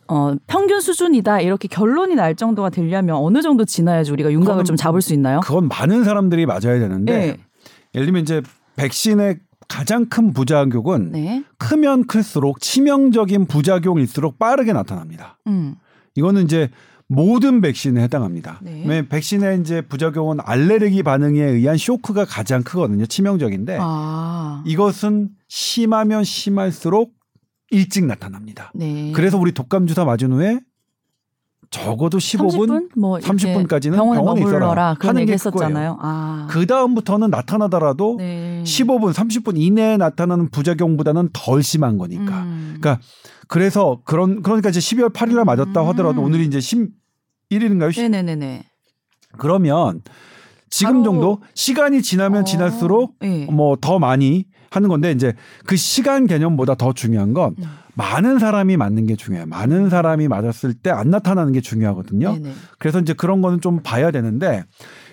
어, 0.07 0.35
평균 0.47 0.79
수준이다 0.79 1.41
이렇게 1.41 1.67
결론이 1.67 2.15
날 2.15 2.35
정도가 2.35 2.69
되려면 2.69 3.15
어느 3.15 3.41
정도 3.41 3.65
지나야지 3.65 4.11
우리가 4.11 4.31
윤곽을 4.31 4.45
그거는 4.45 4.65
좀 4.65 4.75
잡을 4.75 5.01
수 5.01 5.13
있나요? 5.13 5.39
그건 5.41 5.67
많은 5.67 6.03
사람들이 6.03 6.45
맞아야 6.45 6.79
되는데 6.79 7.17
네. 7.17 7.37
예를 7.95 8.05
들면 8.07 8.21
이제 8.21 8.41
백신의 8.75 9.39
가장 9.67 10.07
큰 10.07 10.33
부작용은 10.33 11.11
네. 11.11 11.43
크면 11.57 12.07
클수록 12.07 12.59
치명적인 12.59 13.45
부작용일수록 13.47 14.37
빠르게 14.37 14.73
나타납니다. 14.73 15.37
음. 15.47 15.75
이거는 16.15 16.43
이제 16.43 16.69
모든 17.07 17.59
백신에 17.59 18.01
해당합니다. 18.03 18.59
네. 18.61 19.07
백신의 19.07 19.59
이제 19.59 19.81
부작용은 19.81 20.37
알레르기 20.41 21.03
반응에 21.03 21.41
의한 21.41 21.77
쇼크가 21.77 22.25
가장 22.25 22.63
크거든요. 22.63 23.05
치명적인데 23.05 23.77
아. 23.81 24.63
이것은 24.65 25.29
심하면 25.49 26.23
심할수록 26.23 27.13
일찍 27.71 28.05
나타납니다. 28.05 28.71
네. 28.75 29.11
그래서 29.13 29.37
우리 29.37 29.53
독감 29.53 29.87
주사 29.87 30.05
맞은 30.05 30.31
후에 30.31 30.59
적어도 31.71 32.17
15분 32.17 32.67
30분 32.67 32.99
뭐 32.99 33.17
이렇게 33.17 33.31
30분 33.33 33.67
까지는 33.67 33.97
병원에 33.97 34.19
병원에 34.19 34.41
있어라 34.41 34.95
하는 34.99 35.21
얘기 35.21 35.27
게 35.27 35.33
했었잖아요. 35.33 35.97
아. 36.01 36.47
그 36.49 36.67
다음부터는 36.67 37.29
나타나더라도 37.29 38.17
네. 38.17 38.61
15분, 38.65 39.13
30분 39.13 39.53
이내에 39.55 39.95
나타나는 39.95 40.49
부작용보다는 40.49 41.29
덜 41.31 41.63
심한 41.63 41.97
거니까. 41.97 42.43
음. 42.43 42.77
그러니까 42.77 43.01
그래서 43.47 44.01
그런 44.03 44.41
그러니까 44.41 44.69
이제 44.69 44.79
12월 44.81 45.13
8일 45.13 45.35
날 45.35 45.45
맞았다 45.45 45.81
음. 45.81 45.87
하더라도 45.87 46.21
오늘이 46.21 46.45
이제 46.45 46.59
11일인가요? 46.59 47.97
네네네네. 48.01 48.65
그러면 49.37 50.01
지금 50.69 51.03
정도 51.05 51.41
시간이 51.53 52.01
지나면 52.01 52.41
어, 52.41 52.43
지날수록 52.43 53.15
네. 53.19 53.45
뭐더 53.45 53.99
많이 53.99 54.45
하는 54.71 54.87
건데 54.89 55.11
이제 55.11 55.33
그 55.65 55.75
시간 55.75 56.25
개념보다 56.25 56.75
더 56.75 56.93
중요한 56.93 57.33
건 57.33 57.55
음. 57.59 57.63
많은 57.93 58.39
사람이 58.39 58.77
맞는 58.77 59.05
게 59.05 59.15
중요해요. 59.17 59.45
많은 59.47 59.89
사람이 59.89 60.29
맞았을 60.29 60.73
때 60.75 60.89
안 60.89 61.09
나타나는 61.09 61.51
게 61.51 61.59
중요하거든요. 61.61 62.33
네네. 62.33 62.53
그래서 62.79 62.99
이제 63.01 63.13
그런 63.13 63.41
거는 63.41 63.59
좀 63.61 63.81
봐야 63.83 64.11
되는데 64.11 64.63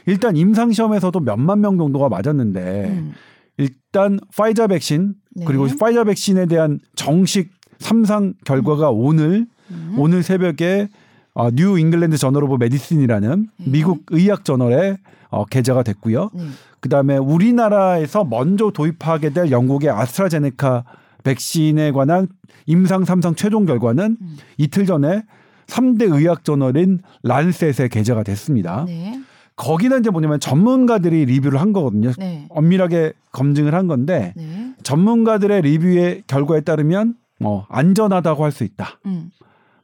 일단 0.06 0.36
임상 0.36 0.72
시험에서도 0.72 1.18
몇만 1.20 1.60
명 1.60 1.76
정도가 1.76 2.08
맞았는데 2.08 2.84
음. 2.88 3.12
일단 3.56 4.18
파이자 4.36 4.68
백신 4.68 5.14
네. 5.34 5.44
그리고 5.44 5.66
파이자 5.78 6.04
백신에 6.04 6.46
대한 6.46 6.78
정식 6.94 7.50
삼상 7.80 8.34
결과가 8.44 8.90
오늘 8.90 9.46
음. 9.72 9.94
오늘 9.98 10.22
새벽에 10.22 10.88
어, 11.34 11.50
New 11.50 11.78
England 11.78 12.16
Journal 12.16 12.44
of 12.44 12.56
Medicine이라는 12.60 13.48
네. 13.58 13.70
미국 13.70 14.04
의학 14.10 14.44
저널에 14.44 14.98
어, 15.30 15.44
게재가 15.44 15.82
됐고요. 15.82 16.30
네. 16.32 16.44
그다음에 16.80 17.16
우리나라에서 17.16 18.24
먼저 18.24 18.70
도입하게 18.70 19.30
될 19.30 19.50
영국의 19.50 19.90
아스트라제네카 19.90 20.84
백신에 21.24 21.92
관한 21.92 22.28
임상 22.66 23.04
삼상 23.04 23.34
최종 23.34 23.66
결과는 23.66 24.16
음. 24.20 24.36
이틀 24.56 24.86
전에 24.86 25.24
3대 25.66 26.12
의학 26.12 26.44
저널인 26.44 27.00
란셋에 27.22 27.88
게재가 27.88 28.22
됐습니다. 28.22 28.84
네. 28.86 29.20
거기는 29.56 29.98
이제 30.00 30.10
뭐냐면 30.10 30.38
전문가들이 30.38 31.24
리뷰를 31.24 31.60
한 31.60 31.72
거거든요. 31.72 32.12
네. 32.16 32.46
엄밀하게 32.50 33.12
검증을 33.32 33.74
한 33.74 33.86
건데 33.88 34.32
네. 34.36 34.72
전문가들의 34.84 35.62
리뷰의 35.62 36.22
결과에 36.26 36.60
따르면 36.60 37.14
어, 37.44 37.66
안전하다고 37.68 38.44
할 38.44 38.52
수 38.52 38.64
있다. 38.64 39.00
음. 39.06 39.30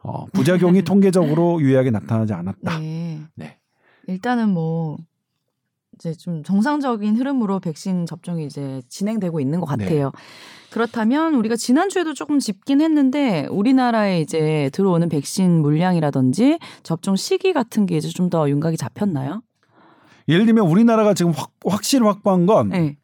어, 0.02 0.26
부작용이 0.32 0.82
통계적으로 0.84 1.60
유의하게 1.60 1.90
나타나지 1.90 2.32
않았다. 2.32 2.78
네. 2.78 3.20
네. 3.34 3.58
일단은 4.06 4.50
뭐 4.50 4.96
이제 5.94 6.12
좀 6.14 6.42
정상적인 6.42 7.16
흐름으로 7.16 7.60
백신 7.60 8.06
접종이 8.06 8.46
이제 8.46 8.82
진행되고 8.88 9.40
있는 9.40 9.60
것 9.60 9.76
네. 9.76 9.84
같아요. 9.84 10.12
그렇다면 10.70 11.34
우리가 11.34 11.56
지난주에도 11.56 12.14
조금 12.14 12.38
짚긴 12.40 12.80
했는데 12.80 13.46
우리나라에 13.50 14.20
이제 14.20 14.70
들어오는 14.72 15.08
백신 15.08 15.60
물량이라든지 15.62 16.58
접종 16.82 17.14
시기 17.16 17.52
같은 17.52 17.86
게 17.86 17.96
이제 17.96 18.08
좀 18.08 18.28
더 18.30 18.48
윤곽이 18.48 18.76
잡혔나요? 18.76 19.42
예를 20.28 20.46
들면 20.46 20.66
우리나라가 20.66 21.12
지금 21.14 21.32
확, 21.32 21.50
확실히 21.64 22.06
확보한 22.06 22.46
건 22.46 22.70
네. 22.70 22.96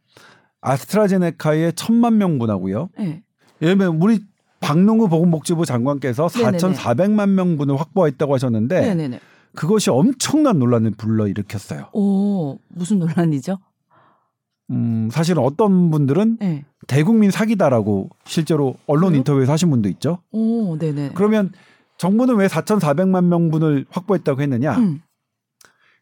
아스트라제네카의 0.62 1.74
천만 1.74 2.18
명분하고요. 2.18 2.88
네. 2.98 3.22
예를 3.62 3.76
들면 3.76 4.00
우리 4.03 4.20
박능우 4.61 5.09
보건복지부 5.09 5.64
장관께서 5.66 6.29
네네네. 6.35 6.59
4,400만 6.59 7.31
명분을 7.31 7.79
확보했다고 7.79 8.35
하셨는데 8.35 8.81
네네네. 8.81 9.20
그것이 9.54 9.90
엄청난 9.90 10.58
논란을 10.58 10.92
불러일으켰어요. 10.92 11.88
오 11.92 12.58
무슨 12.68 12.98
논란이죠? 12.98 13.58
음, 14.70 15.08
사실은 15.10 15.42
어떤 15.42 15.90
분들은 15.90 16.38
네. 16.40 16.64
대국민 16.86 17.30
사기다라고 17.30 18.10
실제로 18.24 18.76
언론 18.86 19.10
그래요? 19.10 19.18
인터뷰에서 19.18 19.52
하신 19.52 19.70
분도 19.70 19.88
있죠. 19.88 20.18
오 20.30 20.76
네네. 20.78 21.12
그러면 21.14 21.50
정부는 21.98 22.36
왜 22.36 22.46
4,400만 22.46 23.24
명분을 23.24 23.86
확보했다고 23.90 24.40
했느냐? 24.40 24.76
음. 24.78 25.02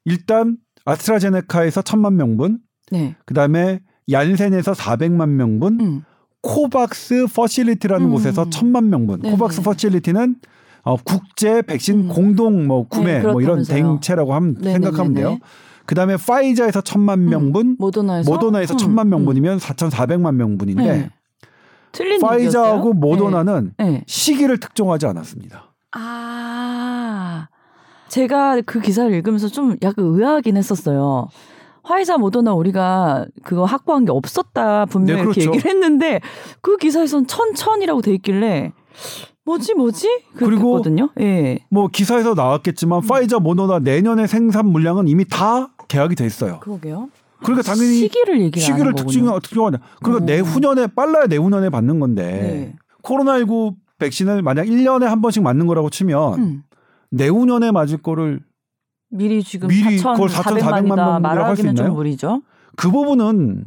일단 0.04 0.58
아스트라제네카에서 0.84 1.82
1,000만 1.82 2.14
명분, 2.14 2.60
네. 2.90 3.16
그다음에 3.26 3.80
얀센에서 4.10 4.72
400만 4.72 5.30
명분, 5.30 5.80
음. 5.80 6.02
COVAX 6.40 7.26
Facility라는 7.26 8.06
음. 8.06 8.10
곳에서 8.12 8.44
1,000만 8.44 8.84
명분. 8.84 9.20
네네. 9.22 9.32
COVAX 9.32 9.60
Facility는 9.62 10.36
어, 10.82 10.96
국제 10.96 11.62
백신 11.62 12.04
음. 12.04 12.08
공동 12.08 12.66
뭐 12.66 12.86
구매 12.88 13.20
네, 13.20 13.26
뭐 13.26 13.40
이런. 13.40 13.62
대행체라고 13.62 14.34
하면 14.34 14.54
네네네네. 14.54 14.72
생각하면 14.72 15.14
돼요. 15.14 15.38
그다음에 15.86 16.16
파이자에서 16.16 16.82
1,000만 16.82 17.18
명분, 17.18 17.76
모더나에서 17.78 18.30
모더나에서 18.30 18.74
음. 18.74 18.76
1,000만 18.76 19.08
명분이면 19.08 19.58
4,400만 19.58 20.34
명분인데 20.34 20.84
네. 20.84 21.10
파이자하고? 22.20 22.92
모더나는 22.92 23.72
네. 23.78 23.90
네. 23.90 24.04
시기를 24.06 24.60
특정하지 24.60 25.06
않았습니다. 25.06 25.72
아, 25.92 27.48
제가 28.08 28.60
그 28.66 28.80
기사를 28.80 29.10
읽으면서 29.12 29.48
좀 29.48 29.76
약간 29.82 30.04
의아하긴 30.04 30.56
했었어요. 30.58 31.28
화이자 31.82 32.18
모더나 32.18 32.52
우리가 32.52 33.26
그거 33.42 33.64
확보한 33.64 34.04
게 34.04 34.12
없었다 34.12 34.84
분명히 34.86 35.20
네, 35.20 35.24
그렇죠. 35.24 35.40
얘기를 35.40 35.70
했는데 35.70 36.20
그 36.60 36.76
기사에선 36.76 37.26
천천이라고 37.26 38.02
돼 38.02 38.12
있길래 38.12 38.72
뭐지 39.48 39.74
뭐지 39.74 40.06
그리고 40.34 40.72
그랬거든요. 40.72 41.08
예. 41.20 41.58
뭐 41.70 41.88
기사에서 41.88 42.34
나왔겠지만 42.34 43.02
음. 43.02 43.08
파이자 43.08 43.38
모더나 43.38 43.78
내년에 43.78 44.26
생산 44.26 44.66
물량은 44.66 45.08
이미 45.08 45.24
다 45.26 45.70
계약이 45.88 46.14
돼 46.14 46.26
있어요. 46.26 46.60
그러게요. 46.60 47.08
그러니까 47.42 47.62
당연히 47.62 47.94
시기를 47.94 48.40
얘기를 48.40 48.60
시기를 48.60 48.86
하는 48.88 48.94
거군요. 48.96 49.40
특징 49.40 49.40
특정하냐. 49.40 49.78
그러니까 50.02 50.24
어. 50.24 50.26
내후년에 50.26 50.88
빨라야 50.88 51.26
내후년에 51.26 51.70
받는 51.70 51.98
건데 51.98 52.24
네. 52.24 52.76
코로나19 53.02 53.76
백신을 53.98 54.42
만약 54.42 54.64
1년에 54.64 55.04
한 55.04 55.22
번씩 55.22 55.42
맞는 55.42 55.66
거라고 55.66 55.88
치면 55.88 56.38
음. 56.38 56.62
내후년에 57.10 57.70
맞을 57.70 57.98
거를 57.98 58.40
미리 59.10 59.42
지금 59.42 59.68
미리 59.68 59.96
그걸 59.96 60.28
4,400만이다 60.28 60.60
4,400만 60.60 60.86
명이라고 60.86 60.98
할수 60.98 61.22
말하기는 61.22 61.76
좀 61.76 61.86
있나요? 61.86 61.94
무리죠. 61.94 62.42
그 62.76 62.90
부분은 62.90 63.64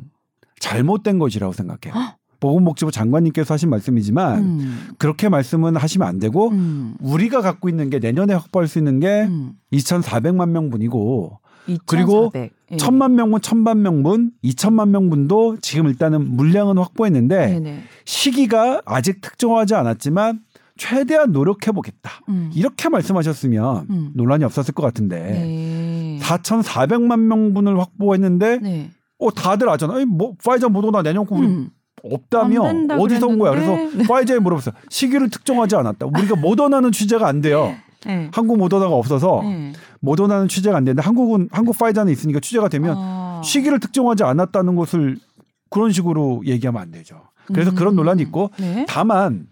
잘못된 0.59 1.17
것이라고 1.17 1.53
생각해요. 1.53 1.93
보건복지부 2.41 2.91
장관님께서 2.91 3.53
하신 3.53 3.69
말씀이지만 3.69 4.39
음. 4.39 4.87
그렇게 4.97 5.29
말씀은 5.29 5.77
하시면 5.77 6.07
안 6.07 6.19
되고 6.19 6.49
음. 6.49 6.95
우리가 6.99 7.41
갖고 7.41 7.69
있는 7.69 7.89
게 7.89 7.99
내년에 7.99 8.33
확보할 8.33 8.67
수 8.67 8.79
있는 8.79 8.99
게 8.99 9.23
음. 9.23 9.53
2,400만 9.71 10.49
명분이고 10.49 11.39
그리고 11.85 12.31
2,400. 12.33 12.51
예. 12.71 12.77
천만 12.77 13.15
명분, 13.15 13.41
천만 13.41 13.81
명분, 13.83 14.31
이천만 14.41 14.91
명분도 14.91 15.57
지금 15.61 15.87
일단은 15.87 16.35
물량은 16.35 16.79
확보했는데 16.79 17.47
네네. 17.47 17.83
시기가 18.05 18.81
아직 18.85 19.21
특정하지 19.21 19.75
않았지만 19.75 20.39
최대한 20.77 21.31
노력해 21.31 21.71
보겠다. 21.71 22.21
음. 22.29 22.49
이렇게 22.55 22.89
말씀하셨으면 22.89 23.85
음. 23.91 24.11
논란이 24.15 24.43
없었을 24.45 24.73
것 24.73 24.81
같은데 24.81 25.19
네. 25.19 26.19
4,400만 26.21 27.19
명분을 27.19 27.79
확보했는데 27.79 28.57
네. 28.57 28.91
어 29.19 29.29
다들 29.29 29.69
알잖아. 29.69 29.93
아니, 29.93 30.05
뭐 30.05 30.33
파이저 30.43 30.69
모더나 30.69 31.03
내년 31.03 31.27
거 31.27 31.35
우리 31.35 31.45
음. 31.45 31.69
없다며 32.03 32.61
어디서 32.97 33.27
온 33.27 33.39
거야? 33.39 33.51
그래서. 33.51 33.77
파이저에 34.07 34.39
물어봤어요. 34.39 34.73
시기를 34.89 35.29
특정하지 35.29 35.75
않았다. 35.75 36.05
우리가 36.07 36.35
모더나는 36.35 36.91
취재가 36.91 37.27
안 37.27 37.41
돼요. 37.41 37.75
네. 38.05 38.29
한국 38.33 38.57
모더나가 38.57 38.95
없어서 38.95 39.41
네. 39.43 39.73
모더나는 39.99 40.47
취재가 40.47 40.77
안 40.77 40.83
되는데 40.83 41.03
한국은 41.03 41.49
한국 41.51 41.77
파이자는 41.77 42.11
있으니까 42.11 42.39
취재가 42.39 42.67
되면 42.69 42.95
아. 42.97 43.41
시기를 43.43 43.79
특정하지 43.79 44.23
않았다는 44.23 44.75
것을 44.75 45.17
그런 45.69 45.91
식으로 45.91 46.41
얘기하면 46.45 46.81
안 46.81 46.91
되죠. 46.91 47.21
그래서 47.45 47.71
음. 47.71 47.75
그런 47.75 47.95
논란이 47.95 48.21
있고 48.23 48.49
네. 48.59 48.85
다만 48.87 49.47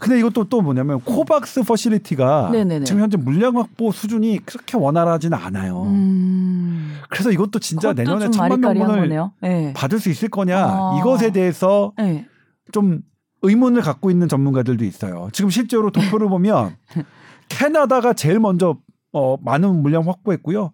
근데 0.00 0.18
이것도 0.18 0.44
또 0.44 0.60
뭐냐면 0.62 1.00
COVAX 1.00 1.62
Facility가 1.62 2.50
네네네. 2.52 2.84
지금 2.84 3.02
현재 3.02 3.16
물량 3.16 3.56
확보 3.56 3.92
수준이 3.92 4.40
그렇게 4.44 4.76
원활하지는 4.76 5.36
않아요. 5.36 5.82
음. 5.82 6.98
그래서 7.08 7.30
이것도 7.30 7.58
진짜 7.58 7.92
내년에 7.92 8.26
좀 8.26 8.32
천만 8.32 8.60
명분을. 8.60 9.08
네. 9.40 9.72
받을 9.74 9.98
수 9.98 10.10
있을 10.10 10.28
거냐 10.28 10.58
아. 10.58 10.98
이것에 11.00 11.30
대해서 11.32 11.92
네. 11.98 12.26
좀 12.72 13.02
의문을 13.42 13.82
갖고 13.82 14.10
있는 14.10 14.28
전문가들도 14.28 14.84
있어요. 14.84 15.28
지금 15.32 15.50
실제로 15.50 15.90
도표를 15.90 16.28
보면 16.28 16.76
캐나다가 17.48 18.12
제일 18.12 18.38
먼저 18.38 18.76
어, 19.12 19.36
많은 19.42 19.82
물량 19.82 20.06
확보했고요. 20.06 20.72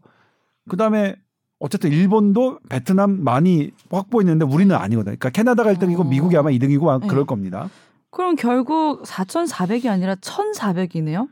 그 0.68 0.76
다음에 0.76 1.16
어쨌든 1.58 1.90
일본도 1.90 2.58
베트남 2.68 3.24
많이 3.24 3.70
확보했는데 3.90 4.44
우리는 4.44 4.74
아니거든요. 4.74 5.16
그러니까 5.16 5.30
캐나다가 5.30 5.72
1등이고 5.72 6.00
어. 6.00 6.04
미국이 6.04 6.36
아마 6.36 6.50
2등이고 6.50 6.82
아마 6.88 6.98
네. 6.98 7.06
그럴 7.06 7.24
겁니다. 7.24 7.70
그럼 8.16 8.34
결국 8.34 9.02
4,400이 9.02 9.88
아니라 9.88 10.14
1,400이네요. 10.14 11.28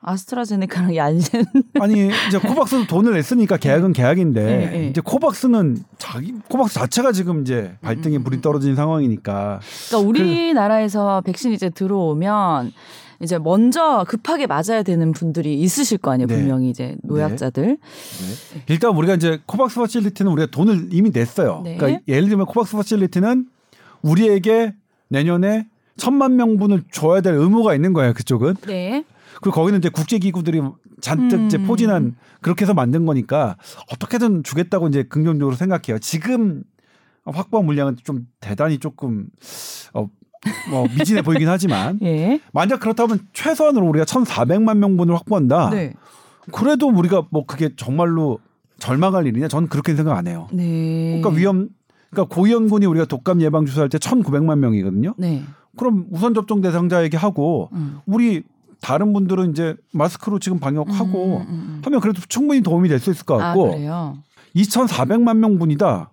아스트라제네카랑 0.00 0.94
얀센. 0.94 1.44
아니 1.80 2.10
이제 2.28 2.38
코박스도 2.38 2.86
돈을 2.86 3.14
냈으니까 3.14 3.56
계약은 3.56 3.92
계약인데 3.92 4.44
네, 4.44 4.70
네. 4.70 4.86
이제 4.86 5.00
코박스는 5.04 5.78
자기 5.98 6.34
코박스 6.48 6.74
자체가 6.74 7.10
지금 7.10 7.40
이제 7.40 7.76
발등에 7.80 8.18
음, 8.18 8.22
불이 8.22 8.36
음. 8.36 8.40
떨어진 8.40 8.76
상황이니까 8.76 9.58
그러니까 9.88 10.08
우리나라에서 10.08 11.22
백신 11.22 11.50
이제 11.50 11.70
들어오면 11.70 12.70
이제 13.20 13.36
먼저 13.36 14.04
급하게 14.06 14.46
맞아야 14.46 14.84
되는 14.84 15.10
분들이 15.10 15.58
있으실 15.60 15.98
거 15.98 16.12
아니에요. 16.12 16.28
네. 16.28 16.36
분명히 16.36 16.70
이제 16.70 16.94
노약자들. 17.02 17.66
네. 17.66 18.62
일단 18.68 18.96
우리가 18.96 19.14
이제 19.14 19.40
COVAX 19.44 19.74
Facility는 19.80 20.30
우리가 20.30 20.52
돈을 20.52 20.90
이미 20.92 21.10
냈어요. 21.10 21.62
네. 21.64 21.76
그러니까 21.76 22.00
예를 22.06 22.28
들면 22.28 22.46
COVAX 22.46 22.76
Facility는 22.76 23.48
우리에게 24.02 24.74
내년에 25.08 25.66
천만 25.98 26.36
명분을 26.36 26.84
줘야 26.90 27.20
될 27.20 27.34
의무가 27.34 27.74
있는 27.74 27.92
거예요. 27.92 28.14
그쪽은. 28.14 28.54
네. 28.66 29.04
그리고 29.40 29.54
거기는 29.54 29.78
이제 29.78 29.88
국제 29.88 30.18
기구들이 30.18 30.62
잔뜩 31.00 31.42
이제 31.42 31.58
음. 31.58 31.66
포진한 31.66 32.16
그렇게 32.40 32.64
해서 32.64 32.74
만든 32.74 33.06
거니까 33.06 33.56
어떻게든 33.92 34.42
주겠다고 34.42 34.88
이제 34.88 35.02
긍정적으로 35.04 35.54
생각해요. 35.56 35.98
지금 36.00 36.62
확보한 37.24 37.66
물량은 37.66 37.96
좀 38.04 38.26
대단히 38.40 38.78
조금 38.78 39.26
어, 39.92 40.08
뭐 40.70 40.86
미진해 40.96 41.22
보이긴 41.22 41.48
하지만 41.48 41.98
예. 42.02 42.40
만약 42.52 42.80
그렇다면 42.80 43.20
최소한으로 43.32 43.86
우리가 43.86 44.04
1,400만 44.04 44.78
명분을 44.78 45.14
확보한다. 45.14 45.70
네. 45.70 45.94
그래도 46.52 46.88
우리가 46.88 47.26
뭐 47.30 47.44
그게 47.46 47.70
정말로 47.76 48.38
절망할 48.78 49.26
일이냐? 49.26 49.48
저는 49.48 49.68
그렇게 49.68 49.94
생각 49.94 50.16
안 50.16 50.26
해요. 50.26 50.48
네. 50.52 51.20
그러니까 51.20 51.30
위험 51.30 51.68
그러니까 52.10 52.34
고위험군이 52.34 52.86
우리가 52.86 53.04
독감 53.04 53.42
예방 53.42 53.66
주사할 53.66 53.88
때 53.88 53.98
1,900만 53.98 54.58
명이거든요. 54.58 55.14
네. 55.18 55.42
그럼 55.78 56.06
우선 56.10 56.34
접종 56.34 56.60
대상자에게 56.60 57.16
하고 57.16 57.70
음. 57.72 58.00
우리 58.06 58.42
다른 58.80 59.12
분들은 59.12 59.50
이제 59.50 59.74
마스크로 59.92 60.38
지금 60.38 60.58
방역하고 60.60 61.38
음, 61.38 61.42
음, 61.42 61.48
음. 61.48 61.82
하면 61.84 62.00
그래도 62.00 62.20
충분히 62.28 62.60
도움이 62.60 62.88
될 62.88 62.98
수 63.00 63.10
있을 63.10 63.24
것 63.24 63.34
아, 63.40 63.48
같고 63.48 63.70
그래요. 63.70 64.18
2,400만 64.54 65.36
명분이다. 65.38 66.10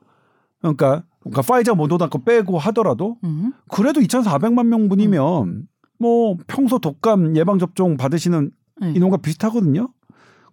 그러니까 0.61 1.03
그러니까 1.21 1.41
파이자 1.41 1.73
모더나 1.73 2.07
거 2.09 2.19
빼고 2.19 2.57
하더라도 2.59 3.17
음. 3.23 3.53
그래도 3.69 3.99
2,400만 4.01 4.65
명분이면 4.67 5.67
뭐 5.99 6.37
평소 6.47 6.79
독감 6.79 7.35
예방 7.37 7.59
접종 7.59 7.97
받으시는 7.97 8.51
네. 8.81 8.91
인원과 8.93 9.17
비슷하거든요. 9.17 9.87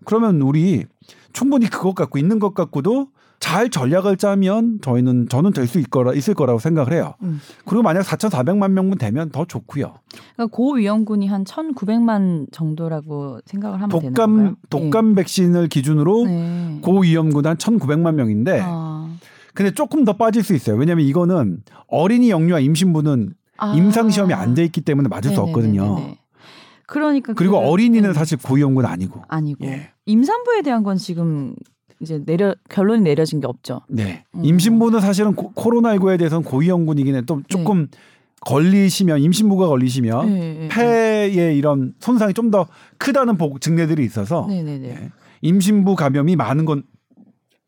그러면 0.05 0.41
우리 0.43 0.85
충분히 1.33 1.67
그것 1.69 1.95
갖고 1.95 2.19
있는 2.19 2.39
것 2.39 2.55
갖고도 2.55 3.09
잘 3.43 3.69
전략을 3.71 4.17
짜면 4.19 4.79
저희는 4.83 5.29
저는 5.29 5.53
될 5.53 5.67
수 5.67 5.79
있을 5.81 5.91
거라 5.91 6.13
있을 6.15 6.33
거라고 6.35 6.61
생각을 6.61 6.93
해요. 6.93 7.15
음. 7.23 7.41
그리고 7.67 7.83
만약 7.83 8.03
4,400만 8.03 8.71
명분 8.71 8.99
되면 8.99 9.31
더 9.31 9.45
좋고요. 9.45 9.95
그러니까 10.37 10.57
고위험군이 10.57 11.27
한 11.27 11.43
1,900만 11.45 12.53
정도라고 12.53 13.41
생각을 13.47 13.83
하면 13.83 13.89
되는 13.99 14.15
독감 14.15 14.37
건가요? 14.37 14.57
독감 14.71 15.15
백신을 15.17 15.69
기준으로 15.69 16.25
네. 16.27 16.79
고위험군 16.83 17.45
한 17.47 17.57
1,900만 17.57 18.15
명인데 18.15 18.61
아. 18.63 19.13
근데 19.55 19.73
조금 19.73 20.05
더 20.05 20.13
빠질 20.17 20.45
수 20.45 20.55
있어요. 20.55 20.77
왜냐하면 20.77 21.05
이거는 21.07 21.63
어린이 21.89 22.31
영유아 22.31 22.61
임신부는 22.61 23.35
아. 23.59 23.75
임상 23.75 24.11
시험이 24.11 24.35
안 24.35 24.55
돼 24.55 24.65
있기 24.65 24.83
때문에 24.83 25.09
맞을 25.09 25.33
수 25.35 25.41
없거든요. 25.41 25.83
네네네네네. 25.83 26.19
그러니까 26.87 27.33
그리고 27.35 27.61
그- 27.61 27.67
어린이는 27.67 28.11
네. 28.11 28.15
사실 28.15 28.39
고위험군 28.39 28.85
아니고. 28.87 29.23
아니고 29.29 29.65
예. 29.67 29.91
임산부에 30.07 30.63
대한 30.63 30.83
건 30.85 30.97
지금 30.97 31.55
이제 32.03 32.21
내려 32.25 32.55
결론이 32.69 33.01
내려진 33.03 33.41
게 33.41 33.47
없죠. 33.47 33.81
네. 33.89 34.25
음. 34.35 34.45
임신부는 34.45 35.01
사실은 35.01 35.35
고, 35.35 35.53
코로나19에 35.55 36.19
대해서는 36.19 36.43
고위험군이긴 36.45 37.15
해. 37.15 37.23
또 37.23 37.41
조금 37.49 37.89
걸리시면 38.41 39.21
임신부가 39.21 39.69
걸리시면 39.69 40.27
네, 40.27 40.55
네, 40.63 40.69
폐에 40.69 41.55
이런 41.55 41.95
손상이 42.01 42.35
좀 42.35 42.51
더 42.51 42.67
크다는 42.99 43.37
보- 43.39 43.57
증례들이 43.61 44.05
있어서 44.05 44.47
네, 44.49 44.63
네, 44.65 44.79
네. 44.79 44.89
예. 44.89 45.11
임신부 45.43 45.95
감염이 45.95 46.35
많은 46.37 46.65
건 46.65 46.83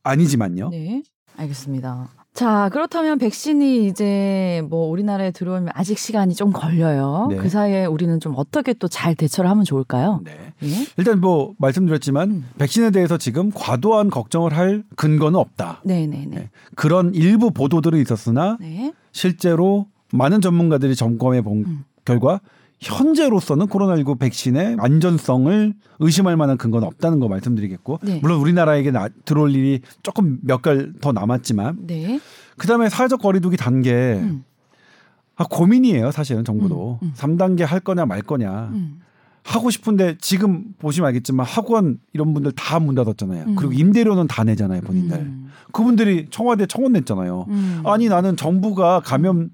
아니지만요. 0.03 0.69
네. 0.71 1.03
알겠습니다. 1.37 2.09
자, 2.35 2.69
그렇다면 2.73 3.19
백신이 3.19 3.87
이제 3.87 4.61
뭐 4.69 4.89
우리나라에 4.89 5.31
들어오면 5.31 5.69
아직 5.73 5.97
시간이 5.99 6.35
좀 6.35 6.51
걸려요. 6.51 7.29
네. 7.31 7.37
그 7.37 7.49
사이에 7.49 7.87
우리는 7.87 8.19
좀 8.19 8.35
어떻게 8.37 8.73
또 8.75 8.89
잘 8.89 9.15
대처를 9.15 9.49
하면 9.51 9.65
좋을까요? 9.65 10.21
네. 10.25 10.33
예? 10.65 10.87
일단 10.97 11.21
뭐 11.21 11.55
말씀드렸지만 11.59 12.31
음. 12.31 12.45
백신에 12.59 12.91
대해서 12.91 13.19
지금 13.19 13.51
과도한 13.55 14.11
걱정을 14.11 14.53
할 14.53 14.83
근거는 14.97 15.39
없다. 15.39 15.81
네, 15.85 16.09
네, 16.09 16.27
네. 16.29 16.37
네. 16.37 16.51
그런 16.75 17.15
일부 17.15 17.53
보도들은 17.53 18.01
있었으나 18.01 18.57
네. 18.61 18.93
실제로 19.13 19.87
많은 20.13 20.41
전문가들이 20.41 20.97
점검해 20.97 21.43
본 21.43 21.59
음. 21.67 21.85
결과 22.05 22.41
현재로서는 22.81 23.67
코로나19 23.67 24.19
백신의 24.19 24.77
안전성을 24.79 25.75
의심할 26.01 26.37
만한 26.37 26.59
근거는 26.59 26.87
없다는 26.87 27.19
거 27.21 27.29
말씀드리겠고 27.29 28.01
네. 28.03 28.19
물론 28.21 28.41
우리나라에게 28.41 28.91
나, 28.91 29.09
들어올 29.25 29.55
일이 29.55 29.81
조금 30.03 30.39
몇 30.43 30.61
개월 30.63 30.93
더 31.01 31.13
남았지만 31.13 31.87
네. 31.87 32.21
그다음에 32.59 32.89
사회적 32.89 33.21
거리두기 33.21 33.57
단계 33.57 34.21
음. 34.21 34.45
아, 35.37 35.45
고민이에요 35.51 36.11
사실은 36.13 36.45
정부도 36.45 36.99
음, 37.03 37.09
음. 37.09 37.13
3단계 37.17 37.65
할 37.65 37.81
거냐 37.81 38.07
말 38.07 38.23
거냐 38.23 38.69
음. 38.73 39.01
하고 39.43 39.69
싶은데 39.71 40.17
지금 40.21 40.65
보시면 40.79 41.09
알겠지만 41.09 41.45
학원 41.45 41.99
이런 42.13 42.33
분들 42.35 42.53
다 42.53 42.79
문 42.79 42.95
닫았잖아요 42.95 43.45
음. 43.49 43.55
그리고 43.57 43.73
임대료는 43.73 44.27
다 44.27 44.45
내잖아요 44.45 44.83
본인들 44.83 45.17
음. 45.19 45.51
그분들이 45.73 46.29
청와대 46.31 46.67
청원 46.67 46.93
냈잖아요 46.93 47.47
음. 47.49 47.83
아니 47.85 48.09
나는 48.09 48.37
정부가 48.37 49.01
감염 49.01 49.51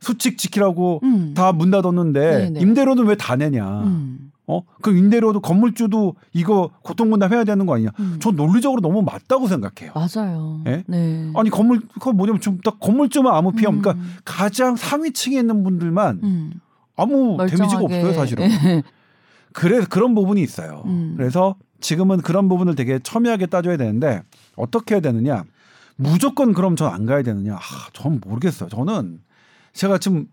수칙 0.00 0.38
지키라고 0.38 1.00
음. 1.02 1.34
다문 1.34 1.70
닫았는데 1.70 2.38
네네. 2.50 2.60
임대료는 2.60 3.06
왜 3.06 3.14
다 3.16 3.36
내냐? 3.36 3.82
음. 3.82 4.30
어? 4.50 4.62
그 4.80 4.96
임대료도 4.96 5.40
건물주도 5.40 6.14
이거 6.32 6.70
고통분담 6.82 7.32
해야 7.34 7.44
되는 7.44 7.66
거 7.66 7.74
아니냐? 7.74 7.90
음. 8.00 8.16
전 8.20 8.34
논리적으로 8.34 8.80
너무 8.80 9.02
맞다고 9.02 9.46
생각해요. 9.46 9.92
맞아요. 9.94 10.62
예? 10.66 10.84
네. 10.86 11.30
아니 11.34 11.50
건물 11.50 11.80
그거 11.80 12.12
뭐냐면 12.12 12.40
지금 12.40 12.58
딱 12.64 12.80
건물주만 12.80 13.34
아무 13.34 13.52
피해 13.52 13.66
없 13.66 13.74
음. 13.74 13.82
그러니까 13.82 14.02
가장 14.24 14.74
상위층에 14.76 15.38
있는 15.38 15.62
분들만 15.64 16.20
음. 16.22 16.52
아무 16.96 17.36
데미지가 17.38 17.80
멀쩡하게. 17.80 17.96
없어요 17.96 18.12
사실은. 18.14 18.48
그래 19.52 19.84
그런 19.88 20.14
부분이 20.14 20.40
있어요. 20.42 20.82
음. 20.86 21.14
그래서 21.16 21.56
지금은 21.80 22.22
그런 22.22 22.48
부분을 22.48 22.74
되게 22.74 22.98
첨예하게 23.02 23.46
따져야 23.46 23.76
되는데 23.76 24.22
어떻게 24.56 24.94
해야 24.94 25.00
되느냐? 25.00 25.44
무조건 25.96 26.54
그럼 26.54 26.74
전 26.76 26.90
안 26.92 27.06
가야 27.06 27.22
되느냐? 27.22 27.54
아, 27.56 27.58
전 27.92 28.20
모르겠어요. 28.24 28.68
저는 28.68 29.18
제가 29.72 29.98
지금 29.98 30.26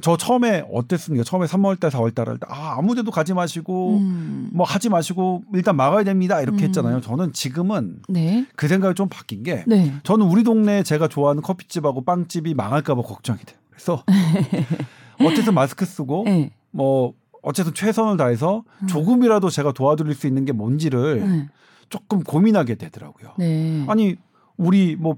저 0.00 0.16
처음에 0.16 0.64
어땠습니까? 0.72 1.24
처음에 1.24 1.46
3월 1.46 1.80
달, 1.80 1.90
4월 1.90 2.14
달 2.14 2.28
할 2.28 2.38
때 2.38 2.46
아, 2.48 2.76
아무 2.78 2.94
데도 2.94 3.10
가지 3.10 3.34
마시고 3.34 3.96
음. 3.98 4.48
뭐 4.52 4.64
하지 4.64 4.88
마시고 4.88 5.42
일단 5.54 5.74
막아야 5.76 6.04
됩니다 6.04 6.40
이렇게 6.40 6.62
음. 6.62 6.68
했잖아요. 6.68 7.00
저는 7.00 7.32
지금은 7.32 8.02
네. 8.08 8.46
그 8.54 8.68
생각이 8.68 8.94
좀 8.94 9.08
바뀐 9.08 9.42
게 9.42 9.64
네. 9.66 9.92
저는 10.04 10.26
우리 10.26 10.44
동네에 10.44 10.84
제가 10.84 11.08
좋아하는 11.08 11.42
커피집하고 11.42 12.04
빵집이 12.04 12.54
망할까봐 12.54 13.02
걱정이 13.02 13.40
돼요. 13.40 13.58
그래서 13.70 14.04
어쨌든 15.20 15.54
마스크 15.54 15.84
쓰고 15.84 16.22
네. 16.26 16.52
뭐 16.70 17.14
어쨌든 17.42 17.74
최선을 17.74 18.16
다해서 18.16 18.62
음. 18.82 18.86
조금이라도 18.86 19.50
제가 19.50 19.72
도와드릴 19.72 20.14
수 20.14 20.26
있는 20.28 20.44
게 20.44 20.52
뭔지를 20.52 21.20
네. 21.28 21.48
조금 21.88 22.22
고민하게 22.22 22.76
되더라고요. 22.76 23.32
네. 23.38 23.84
아니 23.88 24.16
우리 24.56 24.94
뭐 24.96 25.16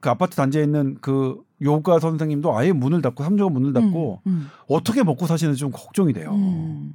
그 0.00 0.10
아파트 0.10 0.36
단지에 0.36 0.62
있는 0.62 0.98
그 1.00 1.40
요가 1.64 1.98
선생님도 1.98 2.56
아예 2.56 2.72
문을 2.72 3.02
닫고 3.02 3.24
삼조가 3.24 3.50
문을 3.50 3.72
닫고 3.72 4.20
음, 4.26 4.48
어떻게 4.68 5.02
먹고 5.02 5.26
사시는지 5.26 5.58
좀 5.58 5.70
걱정이 5.72 6.12
돼요. 6.12 6.30
음, 6.32 6.94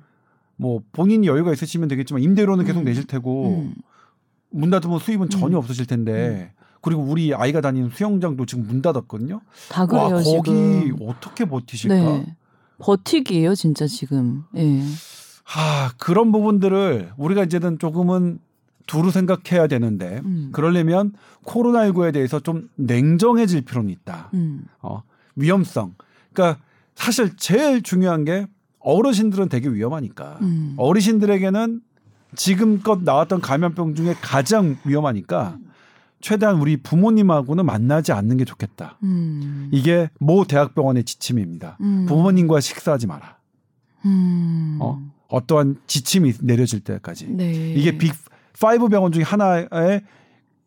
뭐 0.56 0.82
본인이 0.92 1.28
여유가 1.28 1.52
있으시면 1.52 1.90
되겠지만 1.90 2.22
임대료는 2.22 2.66
계속 2.66 2.80
음. 2.80 2.86
내실 2.86 3.06
테고 3.06 3.64
음. 3.64 3.74
문 4.52 4.70
닫으면 4.70 5.00
수입은 5.00 5.30
전혀 5.30 5.58
음. 5.58 5.60
없으실 5.60 5.86
텐데 5.88 6.54
그리고 6.82 7.02
우리 7.02 7.34
아이가 7.34 7.62
다니는 7.62 7.90
수영장도 7.90 8.46
지금 8.46 8.66
문 8.68 8.82
닫았거든요. 8.82 9.42
다 9.70 9.86
그래요 9.86 10.04
와 10.04 10.10
거기 10.24 10.24
지금. 10.24 10.96
어떻게 11.02 11.46
버티실까? 11.46 11.96
네. 11.96 12.36
버티기예요 12.80 13.56
진짜 13.56 13.88
지금. 13.88 14.44
예. 14.56 14.82
하 15.44 15.92
그런 15.98 16.32
부분들을 16.32 17.12
우리가 17.18 17.44
이제는 17.44 17.80
조금은 17.80 18.40
두루 18.90 19.12
생각해야 19.12 19.68
되는데 19.68 20.20
음. 20.26 20.50
그러려면 20.52 21.14
코로나19에 21.46 22.12
대해서 22.12 22.40
좀 22.40 22.70
냉정해질 22.76 23.62
필요는 23.62 23.92
있다. 23.92 24.32
음. 24.34 24.64
어, 24.82 25.04
위험성. 25.36 25.94
그러니까 26.34 26.60
사실 26.96 27.38
제일 27.38 27.84
중요한 27.84 28.26
게 28.26 28.48
어르신들은 28.80 29.48
되게 29.48 29.70
위험하니까 29.70 30.40
음. 30.42 30.74
어르신들에게는 30.78 31.82
지금껏 32.36 33.02
나왔던 33.04 33.42
감염병 33.42 33.94
중에 33.94 34.16
가장 34.22 34.78
위험하니까 34.84 35.60
최대한 36.20 36.60
우리 36.60 36.78
부모님하고는 36.78 37.68
만나지 37.68 38.12
않는 38.12 38.38
게 38.38 38.46
좋겠다. 38.46 38.98
음. 39.04 39.70
이게 39.72 40.10
모 40.20 40.46
대학병원의 40.46 41.04
지침입니다. 41.04 41.78
음. 41.82 42.08
부모님과 42.08 42.60
식사하지 42.60 43.06
마라. 43.06 43.38
음. 44.06 44.80
어? 44.82 45.00
어떠한 45.28 45.78
지침이 45.86 46.34
내려질 46.42 46.80
때까지. 46.80 47.28
네. 47.28 47.74
이게 47.76 48.00
Big 48.00 48.14
Five 48.62 48.90
병원 48.90 49.12
중에 49.12 49.24
하나의 49.24 49.68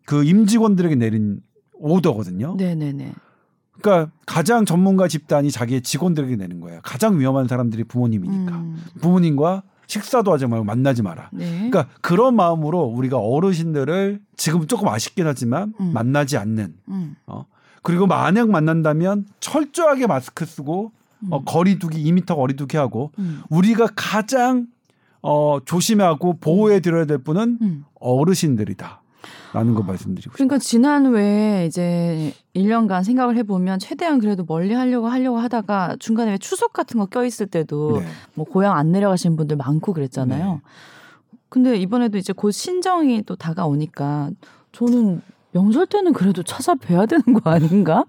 그 0.06 0.24
임직원들에게 0.24 0.94
내린 0.96 1.40
오더거든요. 1.74 2.56
네네네. 2.56 3.12
그러니까 3.80 4.12
가장 4.26 4.64
전문가 4.64 5.08
집단이 5.08 5.50
자기의 5.50 5.82
직원들에게 5.82 6.36
내는 6.36 6.60
거예요. 6.60 6.80
가장 6.82 7.18
위험한 7.18 7.48
사람들이 7.48 7.84
부모님이니까. 7.84 8.54
음. 8.54 8.76
부모님과 9.00 9.62
식사도 9.86 10.32
하지 10.32 10.46
말고 10.46 10.64
만나지 10.64 11.02
마라. 11.02 11.30
네. 11.32 11.68
그러니까 11.70 11.88
그런 12.00 12.36
마음으로 12.36 12.80
우리가 12.82 13.18
어르신들을 13.18 14.20
지금 14.36 14.66
조금 14.66 14.88
아쉽긴 14.88 15.26
하지만 15.26 15.74
음. 15.80 15.92
만나지 15.92 16.36
않는 16.36 16.74
음. 16.88 17.16
어 17.26 17.44
그리고 17.82 18.06
만약 18.06 18.48
만난다면 18.48 19.26
철저하게 19.40 20.06
마스크 20.06 20.46
쓰고 20.46 20.92
어, 21.30 21.38
음. 21.38 21.42
거리두기 21.44 22.02
2미터 22.04 22.36
거리두기 22.36 22.76
하고 22.76 23.12
음. 23.18 23.42
우리가 23.50 23.88
가장 23.94 24.66
어 25.22 25.58
조심하고 25.64 26.38
보호해 26.40 26.80
드려야 26.80 27.04
될 27.04 27.18
분은 27.18 27.58
음. 27.62 27.84
어르신들이다. 28.00 29.00
라는 29.54 29.74
거 29.74 29.82
말씀드리고. 29.82 30.32
그러니까 30.32 30.58
지난 30.58 31.04
후에 31.06 31.66
이제 31.66 32.32
1년간 32.56 33.04
생각을 33.04 33.36
해보면 33.36 33.78
최대한 33.80 34.18
그래도 34.18 34.44
멀리 34.48 34.72
하려고 34.72 35.08
하려고 35.08 35.38
하다가 35.38 35.96
중간에 35.98 36.30
왜 36.32 36.38
추석 36.38 36.72
같은 36.72 36.98
거 36.98 37.04
껴있을 37.06 37.46
때도 37.48 38.00
네. 38.00 38.06
뭐 38.34 38.46
고향 38.46 38.76
안 38.76 38.92
내려가시는 38.92 39.36
분들 39.36 39.56
많고 39.58 39.92
그랬잖아요. 39.92 40.52
네. 40.54 40.60
근데 41.50 41.76
이번에도 41.76 42.16
이제 42.16 42.32
곧 42.32 42.50
신정이 42.50 43.24
또 43.26 43.36
다가오니까 43.36 44.30
저는 44.72 45.20
명절 45.52 45.86
때는 45.86 46.14
그래도 46.14 46.42
찾아뵈야 46.42 47.04
되는 47.04 47.22
거 47.34 47.50
아닌가? 47.50 48.06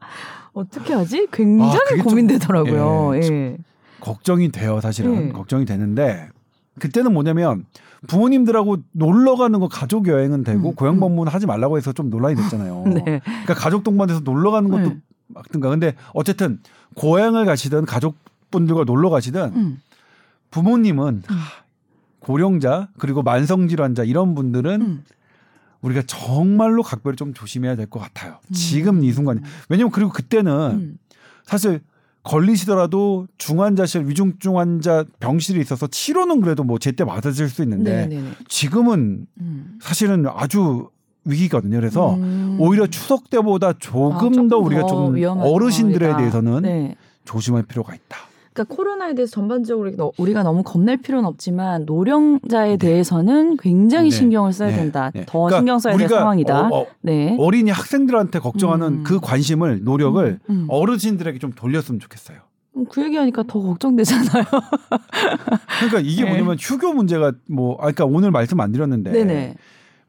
어떻게 0.54 0.93
하지? 0.93 1.28
아, 1.30 1.36
굉장히 1.36 1.97
좀- 1.97 2.04
고민되더라고요. 2.04 3.15
예. 3.15 3.19
예. 3.21 3.58
걱정이 3.99 4.49
돼요, 4.49 4.80
사실은. 4.80 5.28
네. 5.28 5.32
걱정이 5.34 5.65
되는데 5.65 6.30
그때는 6.79 7.13
뭐냐면 7.13 7.65
부모님들하고 8.07 8.77
놀러 8.91 9.36
가는 9.36 9.59
거 9.59 9.67
가족 9.67 10.07
여행은 10.07 10.43
되고 10.43 10.69
음, 10.71 10.75
고향 10.75 10.95
음. 10.95 10.99
방문 10.99 11.27
하지 11.27 11.45
말라고 11.45 11.77
해서 11.77 11.93
좀 11.93 12.09
논란이 12.09 12.36
됐잖아요. 12.36 12.83
네. 13.05 13.19
그러니까 13.23 13.53
가족 13.53 13.83
동반해서 13.83 14.21
놀러 14.21 14.51
가는 14.51 14.69
것도 14.69 14.89
네. 14.89 14.97
막든가. 15.27 15.69
근데 15.69 15.95
어쨌든 16.13 16.59
고향을 16.95 17.45
가시든 17.45 17.86
가족분들과 17.86 18.83
놀러 18.83 19.09
가시든 19.09 19.53
음. 19.55 19.81
부모님은 20.51 21.23
하, 21.25 21.36
고령자 22.19 22.89
그리고 22.97 23.23
만성 23.23 23.67
질환자 23.67 24.03
이런 24.03 24.36
분들은 24.36 24.81
음. 24.81 25.03
우리가 25.81 26.01
정말로 26.07 26.81
각별히 26.83 27.17
좀 27.17 27.33
조심해야 27.33 27.75
될 27.75 27.88
것 27.88 27.99
같아요. 27.99 28.39
음. 28.49 28.53
지금 28.53 29.03
이 29.03 29.12
순간. 29.12 29.43
왜냐면 29.69 29.91
그리고 29.91 30.12
그때는 30.12 30.51
음. 30.71 30.97
사실 31.45 31.81
걸리시더라도 32.23 33.27
중환자실 33.38 34.07
위중증 34.07 34.57
환자 34.57 35.03
병실이 35.19 35.59
있어서 35.62 35.88
치료는 35.88 36.41
그래도 36.41 36.63
뭐 36.63 36.79
제때 36.79 37.03
받아줄 37.03 37.49
수 37.49 37.63
있는데 37.63 38.07
네네네. 38.07 38.31
지금은 38.47 39.27
음. 39.39 39.77
사실은 39.81 40.25
아주 40.27 40.89
위기거든요. 41.25 41.77
그래서 41.77 42.15
음. 42.15 42.57
오히려 42.59 42.88
추석 42.88 43.29
때보다 43.29 43.73
조금 43.73 44.45
아, 44.45 44.47
더 44.49 44.57
우리가 44.57 44.81
더좀 44.81 45.15
어르신들에 45.39 46.05
상황이다. 46.05 46.17
대해서는 46.17 46.62
네. 46.62 46.95
조심할 47.25 47.63
필요가 47.63 47.93
있다. 47.93 48.17
그러니까 48.54 48.76
코로나에 48.76 49.16
대해서 49.16 49.32
전반적으로 49.32 50.13
우리가 50.18 50.44
너- 50.44 50.50
너무 50.50 50.63
겁낼 50.63 50.98
필요는 50.98 51.28
없지만 51.28 51.86
노령자에 51.86 52.78
대해서는 52.78 53.58
굉장히 53.58 54.10
네. 54.12 54.16
신경을 54.16 54.54
써야 54.54 54.70
네. 54.70 54.76
된다. 54.78 55.12
네. 55.13 55.24
더 55.26 55.39
그러니까 55.39 55.58
신경 55.58 55.80
써야 55.80 55.98
될 55.98 56.08
상황이다. 56.08 56.68
어, 56.70 56.82
어, 56.82 56.88
네. 57.02 57.36
어린이 57.39 57.72
학생들한테 57.72 58.39
걱정하는 58.39 58.88
음. 58.88 59.04
그 59.04 59.20
관심을 59.20 59.84
노력을 59.84 60.39
음, 60.50 60.54
음. 60.54 60.66
어르신들에게 60.70 61.39
좀 61.39 61.52
돌렸으면 61.54 62.00
좋겠어요. 62.00 62.38
음, 62.78 62.86
그 62.89 63.04
얘기하니까 63.04 63.44
더 63.48 63.60
걱정되잖아요. 63.60 64.44
그러니까 65.80 66.00
이게 66.02 66.24
네. 66.24 66.30
뭐냐면 66.30 66.58
휴교 66.60 66.94
문제가 66.94 67.32
뭐 67.50 67.74
아, 67.76 67.92
그러니까 67.92 68.06
오늘 68.06 68.32
말씀 68.32 68.60
안 68.60 68.72
드렸는데 68.72 69.12
네네. 69.12 69.56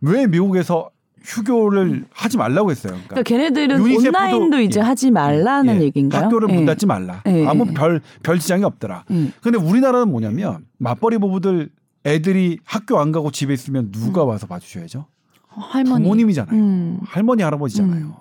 왜 0.03 0.27
미국에서 0.27 0.91
휴교를 1.25 2.05
하지 2.13 2.37
말라고 2.37 2.71
했어요. 2.71 2.93
그러니까, 2.93 3.23
그러니까 3.23 3.29
걔네들은 3.29 3.81
온라인도 3.81 4.61
이제 4.61 4.81
예. 4.81 4.85
하지 4.85 5.11
말라는 5.11 5.81
예, 5.81 5.85
얘기인가요? 5.87 6.25
학교를 6.25 6.51
예. 6.51 6.55
문 6.55 6.67
닫지 6.67 6.87
말라. 6.87 7.23
예, 7.27 7.47
아무 7.47 7.67
예. 7.69 7.73
별, 7.73 8.01
별 8.23 8.39
지장이 8.39 8.63
없더라. 8.65 9.05
음. 9.11 9.33
근데 9.41 9.59
우리나라는 9.59 10.09
뭐냐면 10.09 10.67
맞벌이 10.79 11.19
부부들 11.19 11.71
애들이 12.05 12.59
학교 12.65 13.01
안 13.01 13.11
가고 13.11 13.31
집에 13.31 13.55
있으면 13.55 13.91
누가 13.91 14.25
와서 14.25 14.47
봐주셔야죠? 14.47 15.07
어, 15.57 15.61
할머니. 15.61 16.03
부모님이잖아요. 16.03 16.61
음. 16.61 16.99
할머니 17.05 17.43
할아버지잖아요. 17.43 18.05
음. 18.05 18.13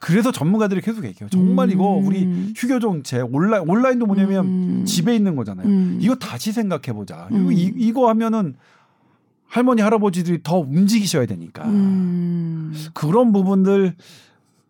그래서 0.00 0.32
전문가들이 0.32 0.80
계속 0.80 1.04
얘기해요. 1.04 1.30
정말 1.30 1.70
이거 1.70 1.96
음. 1.96 2.06
우리 2.06 2.52
휴교 2.56 2.80
정책 2.80 3.32
온라인 3.32 3.68
온라인도 3.68 4.04
뭐냐면 4.06 4.46
음. 4.46 4.84
집에 4.84 5.14
있는 5.14 5.36
거잖아요. 5.36 5.64
음. 5.64 5.98
이거 6.00 6.16
다시 6.16 6.50
생각해 6.50 6.92
보자. 6.92 7.28
음. 7.30 7.52
이, 7.52 7.72
이거 7.76 8.08
하면은 8.08 8.56
할머니 9.52 9.82
할아버지들이 9.82 10.42
더 10.42 10.56
움직이셔야 10.60 11.26
되니까 11.26 11.66
음. 11.68 12.72
그런 12.94 13.32
부분들 13.34 13.94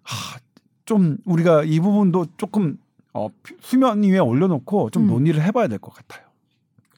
하, 0.02 0.38
좀 0.84 1.18
우리가 1.24 1.62
이 1.62 1.78
부분도 1.78 2.26
조금 2.36 2.78
어, 3.14 3.28
수면 3.60 4.02
위에 4.02 4.18
올려놓고 4.18 4.90
좀 4.90 5.04
음. 5.04 5.06
논의를 5.06 5.40
해봐야 5.40 5.68
될 5.68 5.78
것 5.78 5.94
같아요. 5.94 6.26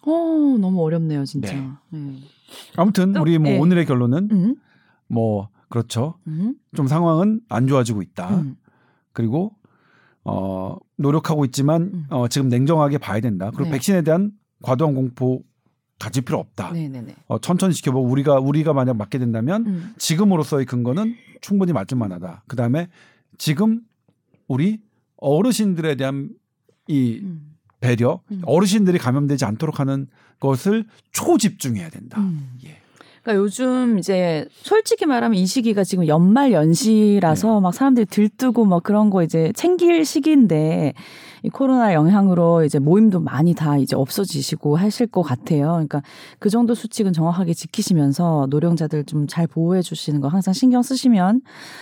어, 0.07 0.57
너무 0.59 0.83
어렵네요, 0.83 1.27
진짜. 1.27 1.53
네. 1.53 1.69
네. 1.91 2.17
아무튼 2.77 3.13
또, 3.13 3.21
우리 3.21 3.37
뭐 3.37 3.51
예. 3.51 3.59
오늘의 3.59 3.85
결론은 3.85 4.29
음. 4.33 4.57
뭐 5.07 5.51
그렇죠. 5.69 6.15
음. 6.27 6.55
좀 6.75 6.87
상황은 6.87 7.43
안 7.51 7.67
좋아지고 7.67 8.01
있다. 8.01 8.31
음. 8.35 8.57
그리고 9.13 9.53
어 10.25 10.79
노력하고 10.97 11.45
있지만 11.45 11.83
음. 11.83 12.07
어 12.09 12.29
지금 12.29 12.49
냉정하게 12.49 12.97
봐야 12.97 13.21
된다. 13.21 13.51
그리고 13.51 13.65
네. 13.65 13.73
백신에 13.73 14.01
대한 14.03 14.33
과도한 14.63 14.95
공포 14.95 15.43
가질 15.99 16.25
필요 16.25 16.39
없다. 16.39 16.73
네네네. 16.73 17.15
어, 17.29 17.39
천천히 17.41 17.73
지켜보고 17.75 18.09
우리가 18.09 18.39
우리가 18.39 18.73
만약 18.73 18.97
맞게 18.97 19.19
된다면 19.19 19.67
음. 19.67 19.95
지금으로서의 19.99 20.67
근거는 20.67 21.15
충분히 21.41 21.73
맞을 21.73 21.97
만하다. 21.97 22.45
그 22.47 22.57
다음에 22.57 22.89
지금 23.39 23.81
우리 24.49 24.81
어르신들에 25.17 25.95
대한 25.97 26.31
이 26.89 27.21
음. 27.23 27.55
배려, 27.81 28.21
음. 28.31 28.43
어르신들이 28.45 28.99
감염되지 28.99 29.45
않도록 29.45 29.79
하는 29.81 30.07
것을 30.41 30.87
초집중해야 31.13 31.91
된다. 31.91 32.21
음. 32.21 32.55
예. 32.65 32.81
그러니까 33.25 33.43
요즘 33.43 33.99
이제 33.99 34.47
솔직히 34.53 35.07
말하면 35.07 35.39
이 35.39 35.47
시기가 35.47 35.83
지금 35.83 36.07
연말 36.07 36.53
연시라서 36.53 37.55
네. 37.55 37.61
막 37.61 37.75
사람들이 37.75 38.07
들뜨고 38.07 38.67
막 38.67 38.83
그런 38.83 39.09
거 39.09 39.23
이제 39.23 39.51
챙길 39.57 40.05
시기인데 40.05 40.93
이 41.43 41.49
코로나 41.49 41.93
영향으로 41.95 42.65
이제 42.65 42.79
모임도 42.79 43.21
많이 43.21 43.55
다 43.55 43.77
이제 43.79 43.97
없어지시고 43.97 44.77
하실 44.77 45.07
것 45.07 45.23
같아요. 45.23 45.73
그러니까 45.73 46.03
그 46.39 46.51
정도 46.51 46.75
수칙은 46.75 47.13
정확하게 47.13 47.55
지키시면서 47.55 48.47
노령자들 48.51 49.05
좀 49.05 49.27
잘 49.27 49.47
보호해 49.47 49.81
주시는 49.81 50.21
거 50.21 50.29
항상 50.29 50.53
신경 50.53 50.83
쓰시면 50.83 51.41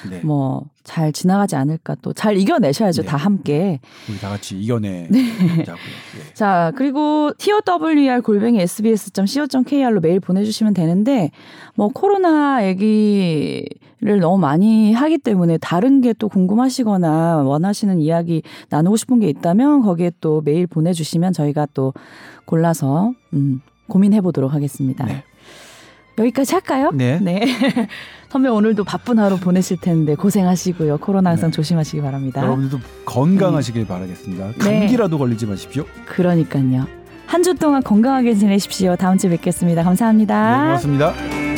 네. 0.08 0.20
뭐 0.20 0.64
잘 0.84 1.12
지나가지 1.12 1.56
않을까 1.56 1.96
또 2.02 2.12
잘 2.12 2.36
이겨내셔야죠 2.36 3.02
네. 3.02 3.08
다 3.08 3.16
함께. 3.16 3.80
우리 4.08 4.18
다 4.18 4.28
같이 4.28 4.58
이겨내 4.58 5.08
네. 5.10 5.64
자고요. 5.64 5.82
예. 6.18 6.32
자, 6.34 6.72
그리고 6.76 7.32
TOWR 7.38 8.20
골뱅이 8.22 8.60
sbs.co.kr로 8.60 10.00
메일 10.00 10.20
보내주시면 10.20 10.74
되는데, 10.74 11.30
뭐, 11.74 11.88
코로나 11.88 12.66
얘기를 12.66 14.20
너무 14.20 14.38
많이 14.38 14.92
하기 14.92 15.18
때문에 15.18 15.58
다른 15.58 16.00
게 16.00 16.12
또 16.18 16.28
궁금하시거나 16.28 17.38
원하시는 17.38 17.98
이야기 18.00 18.42
나누고 18.68 18.96
싶은 18.96 19.18
게 19.20 19.28
있다면 19.28 19.80
거기에 19.82 20.12
또 20.20 20.42
메일 20.44 20.66
보내주시면 20.66 21.32
저희가 21.32 21.66
또 21.74 21.92
골라서, 22.44 23.12
음, 23.32 23.60
고민해 23.88 24.20
보도록 24.20 24.52
하겠습니다. 24.52 25.04
네. 25.06 25.24
여기까지 26.18 26.52
할까요? 26.54 26.90
네. 26.94 27.18
네. 27.20 27.42
선배 28.28 28.48
오늘도 28.48 28.84
바쁜 28.84 29.18
하루 29.18 29.36
보내실 29.36 29.76
텐데 29.78 30.14
고생하시고요. 30.14 30.98
코로나 30.98 31.30
항상 31.30 31.50
네. 31.50 31.54
조심하시기 31.56 32.00
바랍니다. 32.02 32.40
여러분들도 32.42 32.78
건강하시길 33.04 33.86
바라겠습니다. 33.86 34.46
네. 34.46 34.54
감기라도 34.80 35.18
걸리지 35.18 35.46
마십시오. 35.46 35.84
그러니까요. 36.06 36.86
한 37.26 37.42
주 37.42 37.54
동안 37.54 37.82
건강하게 37.82 38.34
지내십시오. 38.34 38.94
다음 38.96 39.16
주에 39.18 39.30
뵙겠습니다. 39.30 39.80
네, 39.82 39.84
감사합니다. 39.84 40.64
고맙습니다. 40.64 41.51